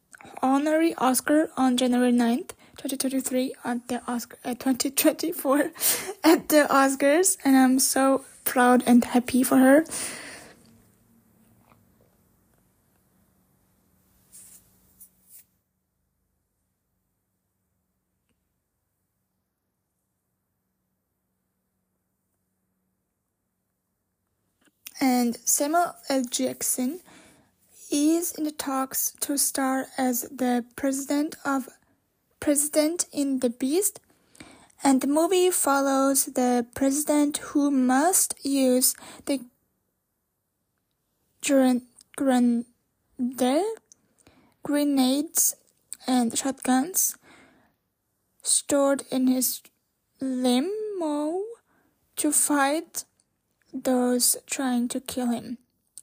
[0.42, 2.52] honorary Oscar on January 9th.
[2.78, 5.60] 2023 at the Oscar uh, at 2024
[6.24, 9.86] at the Oscars and I'm so proud and happy for her
[25.04, 26.22] And Samuel L.
[26.30, 27.00] Jackson
[27.90, 31.68] is in the talks to star as the president of
[32.40, 34.00] President in the Beast,
[34.84, 38.94] and the movie follows the president who must use
[39.26, 39.42] the
[42.16, 42.66] grenade,
[44.62, 45.56] grenades
[46.06, 47.18] and shotguns
[48.44, 49.62] stored in his
[50.20, 51.42] limo
[52.18, 53.06] to fight
[53.74, 55.58] those trying to kill him,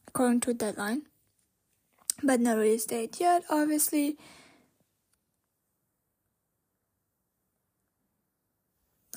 [0.07, 1.03] according to Deadline.
[2.23, 4.17] But no release date yet, obviously.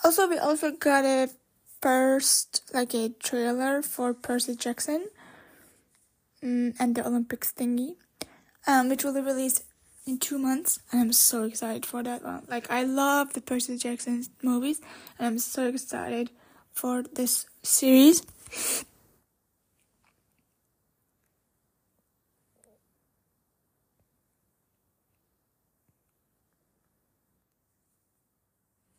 [0.04, 1.30] Also, we also got a
[1.82, 5.08] first, like a trailer for Percy Jackson
[6.44, 7.96] um, and the Olympics thingy,
[8.68, 9.64] um, which will be released
[10.06, 12.44] in two months, and I'm so excited for that one.
[12.48, 14.82] Like, I love the Percy Jackson movies,
[15.20, 16.32] and I'm so excited
[16.74, 18.24] for this series.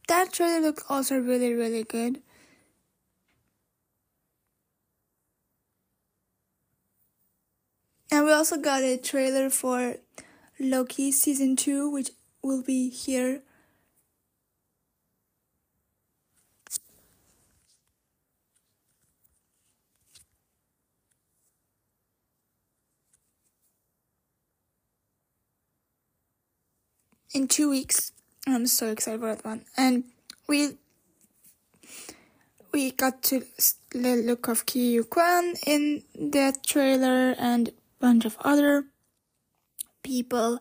[0.08, 2.20] That trailer looked also really, really good.
[8.10, 9.96] And we also got a trailer for
[10.60, 12.10] Loki season 2, which
[12.42, 13.42] will be here
[27.32, 28.12] in two weeks.
[28.46, 29.64] I'm so excited for that one.
[29.76, 30.04] And
[30.48, 30.76] we
[32.72, 33.44] we got to
[33.90, 38.86] the look of Huy Quan in that trailer and a bunch of other
[40.02, 40.58] people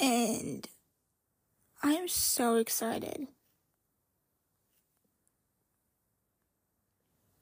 [0.00, 0.68] and
[1.82, 3.28] I'm so excited.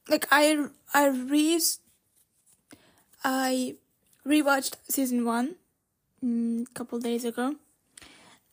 [0.08, 1.60] Like I I re
[3.24, 3.74] I
[4.24, 5.56] rewatched season one
[6.22, 7.56] a mm, couple days ago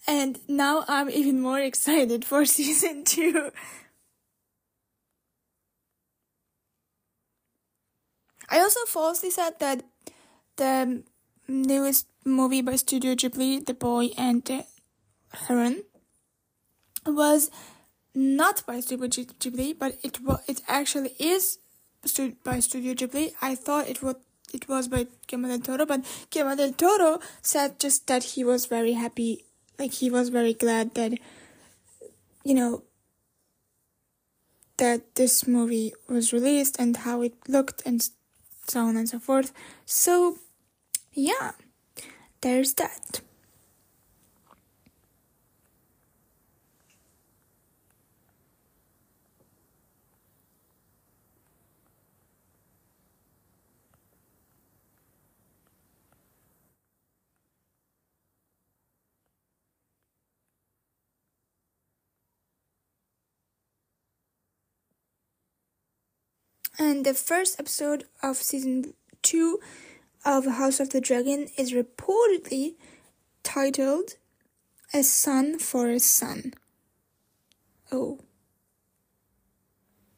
[0.07, 3.51] and now I'm even more excited for season two.
[8.49, 9.83] I also falsely said that
[10.57, 11.03] the
[11.47, 14.65] newest movie by Studio Ghibli, The Boy and the
[15.33, 15.83] Heron,
[17.05, 17.49] was
[18.13, 21.57] not by Studio Ghibli, but it it actually is
[22.43, 23.33] by Studio Ghibli.
[23.41, 24.17] I thought it would
[24.53, 28.67] it was by Guillermo del Toro, but Guillermo del Toro said just that he was
[28.67, 29.45] very happy
[29.79, 31.13] like he was very glad that
[32.43, 32.83] you know
[34.77, 38.09] that this movie was released and how it looked and
[38.67, 39.53] so on and so forth.
[39.85, 40.37] So
[41.13, 41.51] yeah
[42.41, 43.21] there's that
[66.79, 69.59] And the first episode of season two
[70.25, 72.75] of House of the Dragon is reportedly
[73.43, 74.15] titled
[74.93, 76.53] A Son for a Son.
[77.91, 78.19] Oh.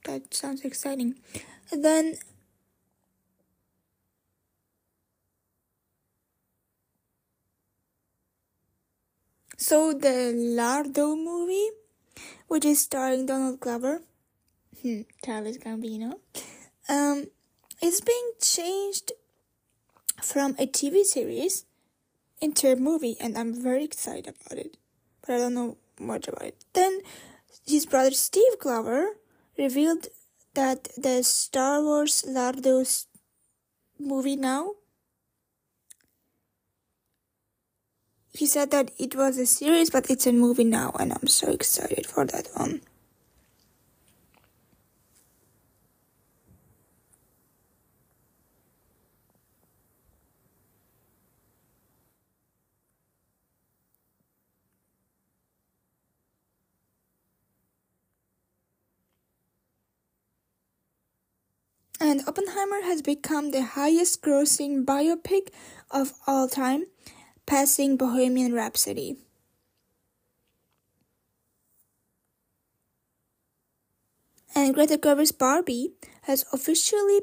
[0.06, 1.16] That sounds exciting.
[1.72, 2.16] And then
[9.58, 11.70] So the Lando movie,
[12.48, 14.02] which is starring Donald Glover,
[14.86, 16.20] hmm, Gambino,
[16.88, 17.26] um,
[17.82, 19.14] it's being changed
[20.22, 21.66] from a TV series
[22.40, 24.78] into a movie, and I'm very excited about it.
[25.22, 26.64] But I don't know much about it.
[26.74, 27.02] Then
[27.66, 29.18] his brother Steve Glover
[29.58, 30.08] revealed
[30.54, 33.08] that the Star Wars Lando's
[33.98, 34.74] movie now.
[38.34, 41.52] He said that it was a series, but it's a movie now, and I'm so
[41.52, 42.82] excited for that one.
[62.00, 65.50] And Oppenheimer has become the highest grossing biopic
[65.90, 66.86] of all time,
[67.46, 69.18] passing Bohemian Rhapsody.
[74.54, 75.92] And Greta Gerwig's Barbie
[76.24, 77.22] has officially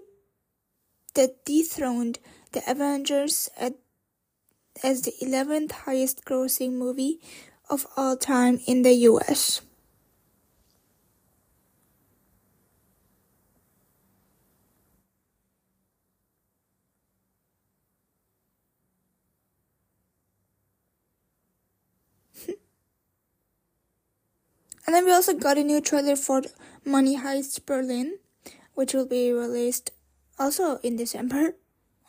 [1.14, 2.18] dethroned
[2.52, 3.74] the Avengers at,
[4.82, 7.20] as the 11th highest grossing movie
[7.70, 9.62] of all time in the US.
[24.86, 26.42] And then we also got a new trailer for
[26.84, 28.18] Money Heist Berlin,
[28.74, 29.90] which will be released
[30.38, 31.56] also in December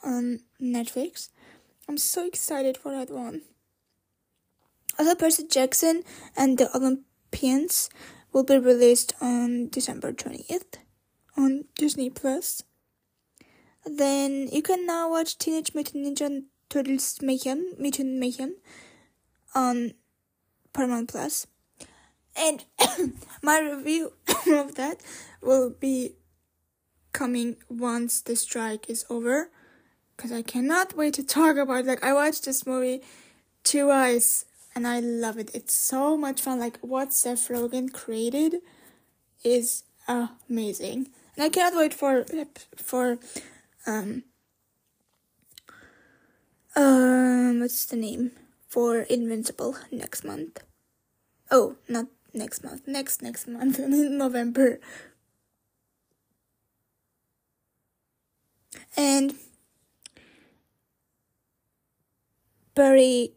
[0.04, 1.30] on Netflix.
[1.88, 3.42] I'm so excited for that one.
[4.98, 6.04] Also, Percy Jackson
[6.38, 7.90] and the Olympians
[8.32, 10.78] will be released on December 20th
[11.36, 12.64] on Disney Plus.
[13.86, 18.56] Then you can now watch Teenage Mutant Ninja Turtles Mayhem, Mutant Mayhem
[19.54, 19.94] on
[20.74, 21.48] Paramount Plus.
[22.36, 22.66] And
[23.42, 24.14] my review
[24.48, 25.02] of that
[25.42, 26.14] will be
[27.12, 29.50] coming once the strike is over
[30.16, 31.86] because I cannot wait to talk about it.
[31.86, 33.02] like I watched this movie
[33.64, 34.46] twice
[34.76, 35.52] and I love it.
[35.54, 36.60] It's so much fun.
[36.60, 38.56] Like what Seth Rogen created
[39.44, 41.10] is amazing.
[41.36, 42.26] And I cannot wait for
[42.76, 43.18] for
[43.86, 44.24] um
[46.76, 48.32] um what's the name?
[48.68, 50.64] For Invincible next month.
[51.52, 52.88] Oh, not next month.
[52.88, 54.80] Next next month in November.
[58.96, 59.36] And
[62.76, 63.34] Barry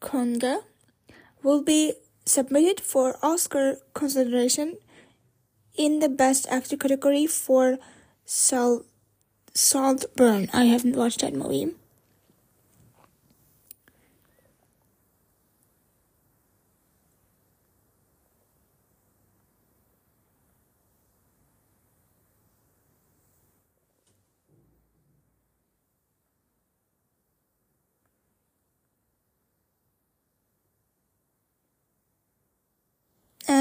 [0.00, 0.62] Keoghan
[1.42, 1.94] will be
[2.26, 4.78] submitted for Oscar consideration
[5.74, 7.78] in the Best Actor category for
[8.24, 8.84] Sal-
[9.54, 10.48] Saltburn.
[10.52, 11.74] I haven't watched that movie.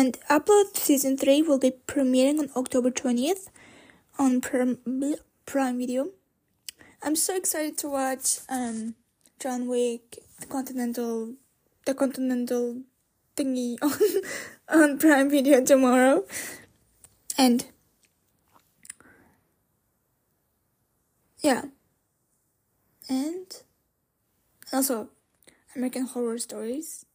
[0.02, 3.50] And Upload Season 3 will be premiering on October 20th
[4.18, 6.10] on Prime, Video.
[7.04, 8.96] I'm so excited to watch um,
[9.40, 11.36] John Wick, the Continental,
[11.86, 12.82] the Continental
[13.38, 13.78] thingy
[14.70, 16.24] on, on Prime Video tomorrow.
[17.38, 17.68] And
[21.42, 21.66] yeah.
[23.08, 23.56] And
[24.74, 25.10] also
[25.76, 27.06] American Horror Stories.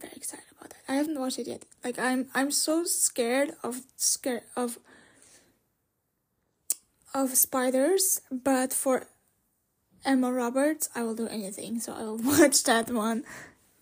[0.00, 0.82] Very excited about that.
[0.88, 1.64] I haven't watched it yet.
[1.84, 4.78] Like I'm I'm so scared of scared of
[7.14, 9.06] of spiders, but for
[10.04, 11.80] Emma Roberts, I will do anything.
[11.80, 13.24] So I will watch that one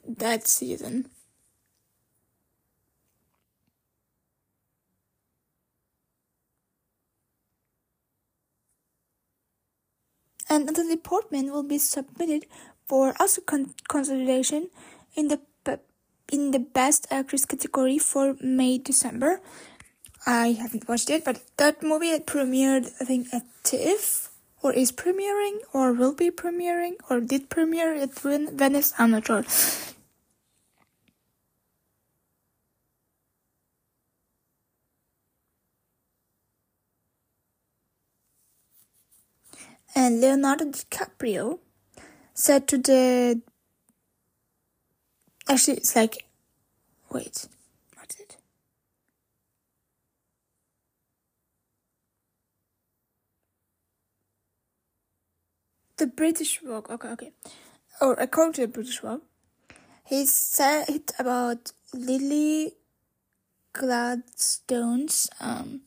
[0.06, 1.10] that season.
[10.48, 12.47] And Natalie Portman will be submitted
[12.86, 14.70] for Oscar con- consideration
[15.14, 15.40] in the
[16.30, 19.40] in the Best Actress category for May December.
[20.26, 24.30] I haven't watched it, but that movie it premiered, I think, at TIFF,
[24.62, 28.92] or is premiering, or will be premiering, or did premiere at Venice.
[28.98, 29.44] I'm not sure.
[39.94, 41.60] And Leonardo DiCaprio
[42.34, 43.40] said to the
[45.48, 46.24] Actually, it's like,
[47.10, 47.47] wait,
[47.97, 48.36] what's it?
[55.98, 57.32] The British Vogue, okay, okay.
[58.01, 59.23] Or according to the British Vogue,
[60.05, 62.74] he said about Lily
[63.73, 65.82] Gladstone's um,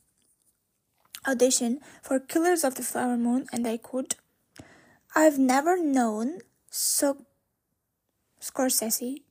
[1.28, 4.16] audition for Killers of the Flower Moon, and I quote,
[5.16, 6.40] I've never known
[6.72, 7.26] so
[8.42, 9.24] Scorsese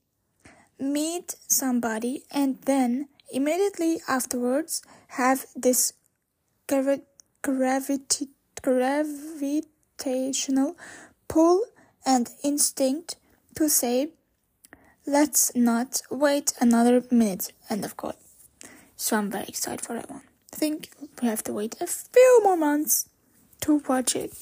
[0.79, 5.93] meet somebody and then immediately afterwards have this
[6.67, 7.03] gravi-
[7.41, 8.29] gravity-
[8.61, 10.75] gravitational
[11.27, 11.65] pull
[12.05, 13.15] and instinct
[13.55, 14.09] to say,
[15.05, 17.51] let's not wait another minute.
[17.69, 18.15] End of quote.
[18.95, 20.21] So I'm very excited for that one.
[20.53, 20.89] I think
[21.21, 23.07] we have to wait a few more months
[23.61, 24.33] to watch it.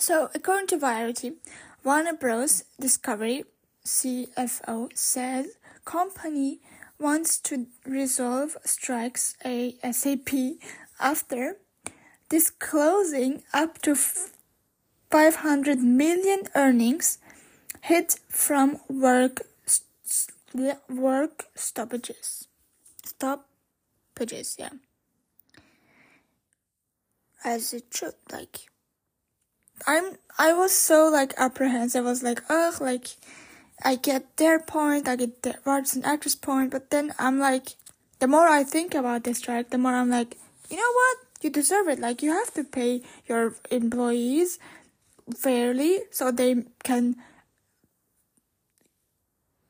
[0.00, 1.32] So, according to Variety,
[1.82, 2.64] Warner Bros.
[2.78, 3.44] Discovery
[3.84, 5.46] CFO said
[5.84, 6.60] company
[7.00, 10.58] wants to resolve strikes ASAP
[11.00, 11.56] after
[12.28, 13.96] disclosing up to
[15.10, 17.18] 500 million earnings
[17.82, 19.42] hit from work
[20.88, 22.46] work stoppages.
[23.04, 24.70] Stoppages, yeah.
[27.44, 28.68] As it should, like.
[29.86, 30.16] I'm.
[30.38, 32.06] I was so like apprehensive.
[32.06, 33.08] I was like, ugh, like,
[33.84, 35.08] I get their point.
[35.08, 36.70] I get the artist and actress point.
[36.70, 37.74] But then I'm like,
[38.20, 40.36] the more I think about this strike, the more I'm like,
[40.70, 41.16] you know what?
[41.42, 41.98] You deserve it.
[41.98, 44.58] Like, you have to pay your employees
[45.36, 47.16] fairly so they can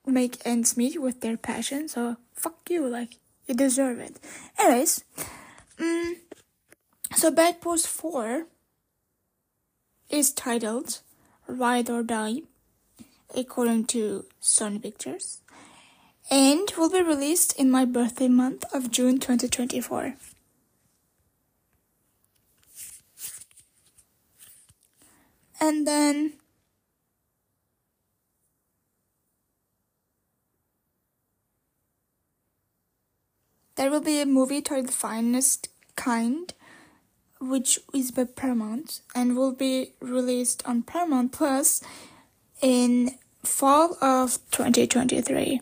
[0.07, 1.89] make ends meet with their passion.
[1.89, 3.17] So fuck you, like
[3.47, 4.19] you deserve it.
[4.59, 5.05] Anyways,
[5.79, 6.17] um,
[7.15, 8.47] so Bad Boys Four
[10.09, 11.01] is titled
[11.47, 12.43] Ride or Die,
[13.35, 15.41] according to Sony Pictures,
[16.31, 20.15] and will be released in my birthday month of June 2024.
[25.61, 26.35] And then
[33.79, 36.53] There will be a movie titled Finest Kind,
[37.41, 41.83] which is by Paramount and will be released on Paramount Plus
[42.61, 43.11] in
[43.45, 45.61] fall of 2023.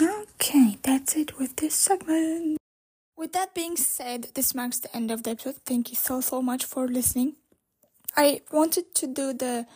[0.00, 2.58] Okay, that's it with this segment.
[3.16, 5.56] With that being said, this marks the end of the episode.
[5.64, 7.34] Thank you so, so much for listening.
[8.16, 9.66] I wanted to do the,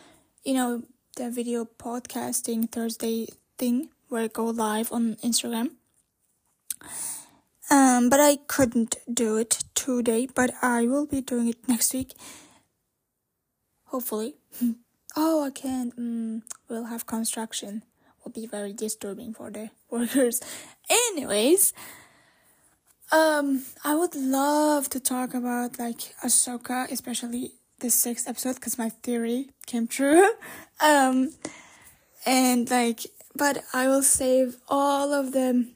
[0.44, 0.82] you know,
[1.16, 3.26] the video podcasting Thursday
[3.56, 5.70] thing where I go live on Instagram.
[7.70, 12.14] Um, but I couldn't do it today, but I will be doing it next week.
[13.86, 14.36] Hopefully.
[15.16, 15.96] oh, I can't.
[15.96, 17.82] Mm, we'll have construction
[18.28, 20.40] will be very disturbing for the workers.
[20.90, 21.72] Anyways,
[23.10, 28.90] um, I would love to talk about like Ahsoka, especially the sixth episode, because my
[28.90, 30.32] theory came true.
[30.80, 31.30] um,
[32.26, 35.68] and like, but I will save all of the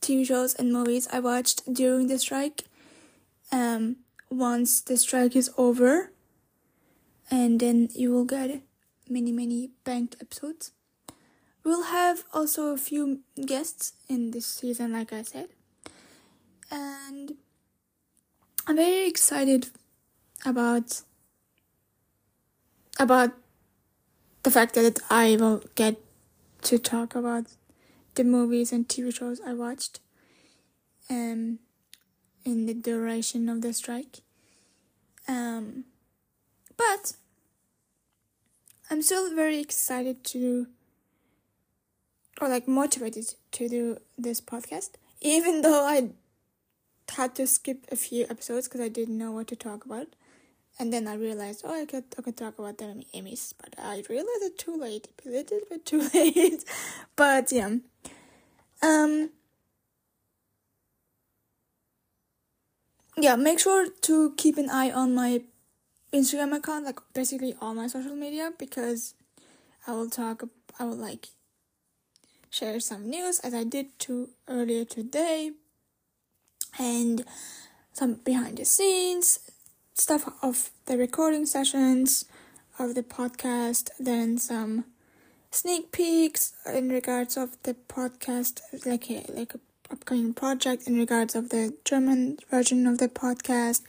[0.00, 2.64] TV shows and movies I watched during the strike.
[3.50, 3.96] Um,
[4.30, 6.12] once the strike is over,
[7.30, 8.60] and then you will get
[9.08, 10.72] many many banked episodes.
[11.66, 15.48] We'll have also a few guests in this season, like I said.
[16.70, 17.34] And
[18.68, 19.70] I'm very excited
[20.44, 21.02] about
[23.00, 23.32] about
[24.44, 25.96] the fact that I will get
[26.62, 27.46] to talk about
[28.14, 29.98] the movies and TV shows I watched
[31.10, 31.58] um
[32.44, 34.20] in the duration of the strike.
[35.26, 35.86] Um
[36.76, 37.14] but
[38.88, 40.68] I'm still very excited to
[42.40, 44.90] or like motivated to do this podcast,
[45.20, 46.10] even though I
[47.12, 50.08] had to skip a few episodes because I didn't know what to talk about.
[50.78, 54.02] And then I realized, oh, I could, I could talk about the Emmys, but I
[54.10, 56.64] realized it too late, a little bit too late.
[57.16, 57.76] but yeah,
[58.82, 59.30] um,
[63.16, 65.42] yeah, make sure to keep an eye on my
[66.12, 69.14] Instagram account, like basically all my social media, because
[69.86, 70.44] I will talk,
[70.78, 71.28] I will like
[72.50, 75.52] share some news as I did to earlier today
[76.78, 77.24] and
[77.92, 79.40] some behind the scenes
[79.94, 82.26] stuff of the recording sessions
[82.78, 84.84] of the podcast, then some
[85.50, 89.60] sneak peeks in regards of the podcast, like a, like a
[89.90, 93.82] upcoming project in regards of the German version of the podcast,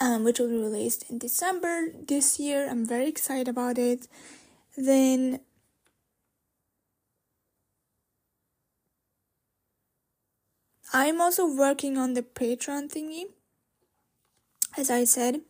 [0.00, 2.68] um, which will be released in December this year.
[2.68, 4.08] I'm very excited about it.
[4.76, 5.40] Then
[10.92, 13.26] I'm also working on the Patreon thingy,
[14.76, 15.42] as I said.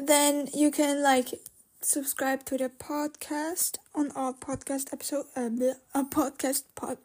[0.00, 1.40] Then you can like
[1.80, 5.48] subscribe to the podcast on all podcast episode uh,
[5.94, 6.98] uh podcast pod,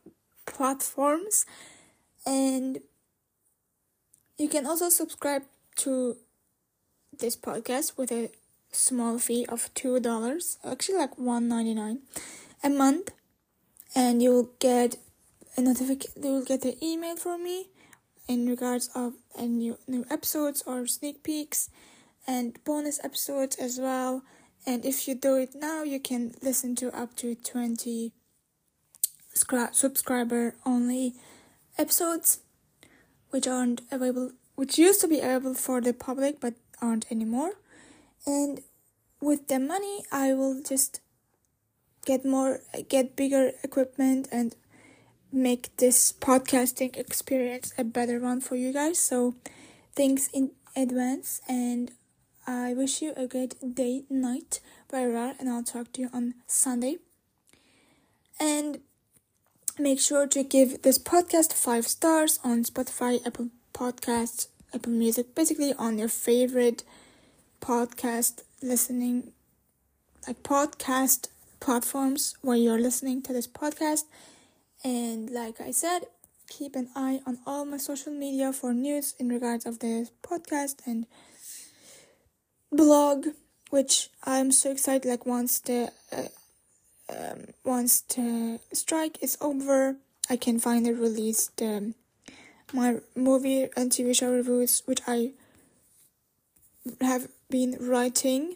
[0.47, 1.45] platforms,
[2.25, 2.79] and
[4.39, 5.43] you can also subscribe
[5.75, 6.17] to
[7.19, 8.31] this podcast with a
[8.71, 11.99] small fee of two dollars, actually like one ninety nine
[12.63, 13.11] a month,
[13.93, 14.97] and you'll get
[15.57, 17.67] a notification they will get an email from me
[18.27, 21.69] in regards of new new episodes or sneak peeks
[22.27, 24.23] and bonus episodes as well.
[24.65, 28.11] And if you do it now, you can listen to up to 20
[29.33, 31.15] subscriber only
[31.77, 32.41] episodes
[33.29, 37.53] which aren't available which used to be available for the public but aren't anymore
[38.25, 38.61] and
[39.21, 40.99] with the money i will just
[42.05, 42.59] get more
[42.89, 44.55] get bigger equipment and
[45.31, 49.35] make this podcasting experience a better one for you guys so
[49.95, 51.91] thanks in advance and
[52.45, 54.59] i wish you a great day night
[54.89, 56.97] wherever and i'll talk to you on sunday
[58.39, 58.79] and
[59.79, 65.73] make sure to give this podcast five stars on spotify apple podcasts apple music basically
[65.75, 66.83] on your favorite
[67.61, 69.31] podcast listening
[70.27, 71.27] like podcast
[71.59, 74.03] platforms where you're listening to this podcast.
[74.83, 76.01] And like I said,
[76.47, 80.75] keep an eye on all my social media for news in regards of this podcast
[80.85, 81.05] and
[82.71, 83.27] blog,
[83.69, 85.07] which I'm so excited.
[85.07, 86.29] Like once the uh,
[87.09, 89.97] um, once the strike is over,
[90.29, 91.93] I can finally release the
[92.73, 95.31] my movie and TV show reviews, which I
[97.01, 98.55] have been writing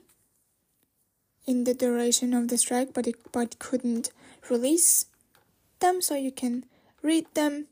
[1.45, 4.09] in the duration of the strike, but it but couldn't
[4.49, 5.05] release
[5.85, 6.65] them, so you can
[7.01, 7.67] read them.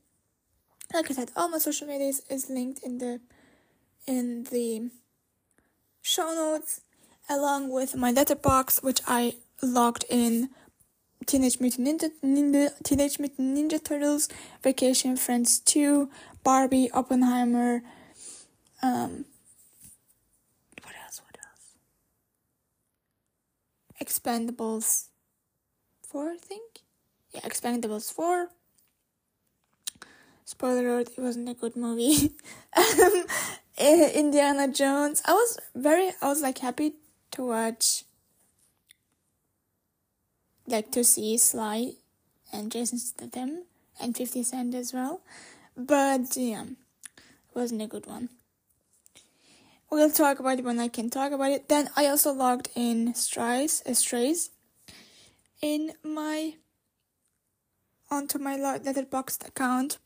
[0.93, 3.19] Like I said, all my social medias is linked in the
[4.05, 4.89] in the
[6.01, 6.81] show notes,
[7.29, 10.49] along with my Letterboxd, which I logged in
[11.25, 14.27] Teenage Mutant Ninja, Ninja Teenage Mutant Ninja Turtles,
[14.61, 16.09] Vacation Friends 2,
[16.43, 17.81] Barbie, Oppenheimer,
[18.81, 19.25] um,
[20.83, 21.21] what else?
[21.25, 21.67] What else?
[24.03, 25.07] Expendables
[26.09, 26.72] 4, I think.
[27.33, 28.49] Yeah, Expendables 4.
[30.45, 32.31] Spoiler alert, it wasn't a good movie.
[32.77, 33.25] um,
[33.77, 35.21] Indiana Jones.
[35.25, 36.93] I was very, I was like happy
[37.31, 38.03] to watch,
[40.67, 41.93] like to see Sly
[42.51, 43.63] and Jason Statham
[43.99, 45.21] and 50 Cent as well.
[45.75, 48.29] But yeah, it wasn't a good one.
[49.89, 51.69] We'll talk about it when I can talk about it.
[51.69, 54.49] Then I also logged in Strays, Strays
[55.61, 56.55] in my
[58.13, 59.97] onto my Letterboxd account,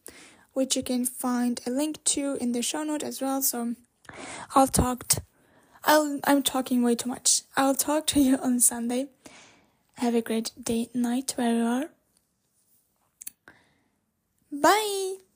[0.54, 3.42] which you can find a link to in the show note as well.
[3.42, 3.76] So
[4.56, 5.08] I'll talk.
[5.08, 5.20] T-
[5.84, 7.44] I'll I'm talking way too much.
[7.56, 9.08] I'll talk to you on Sunday.
[9.96, 11.90] Have a great day, night where you are.
[14.52, 15.27] Bye.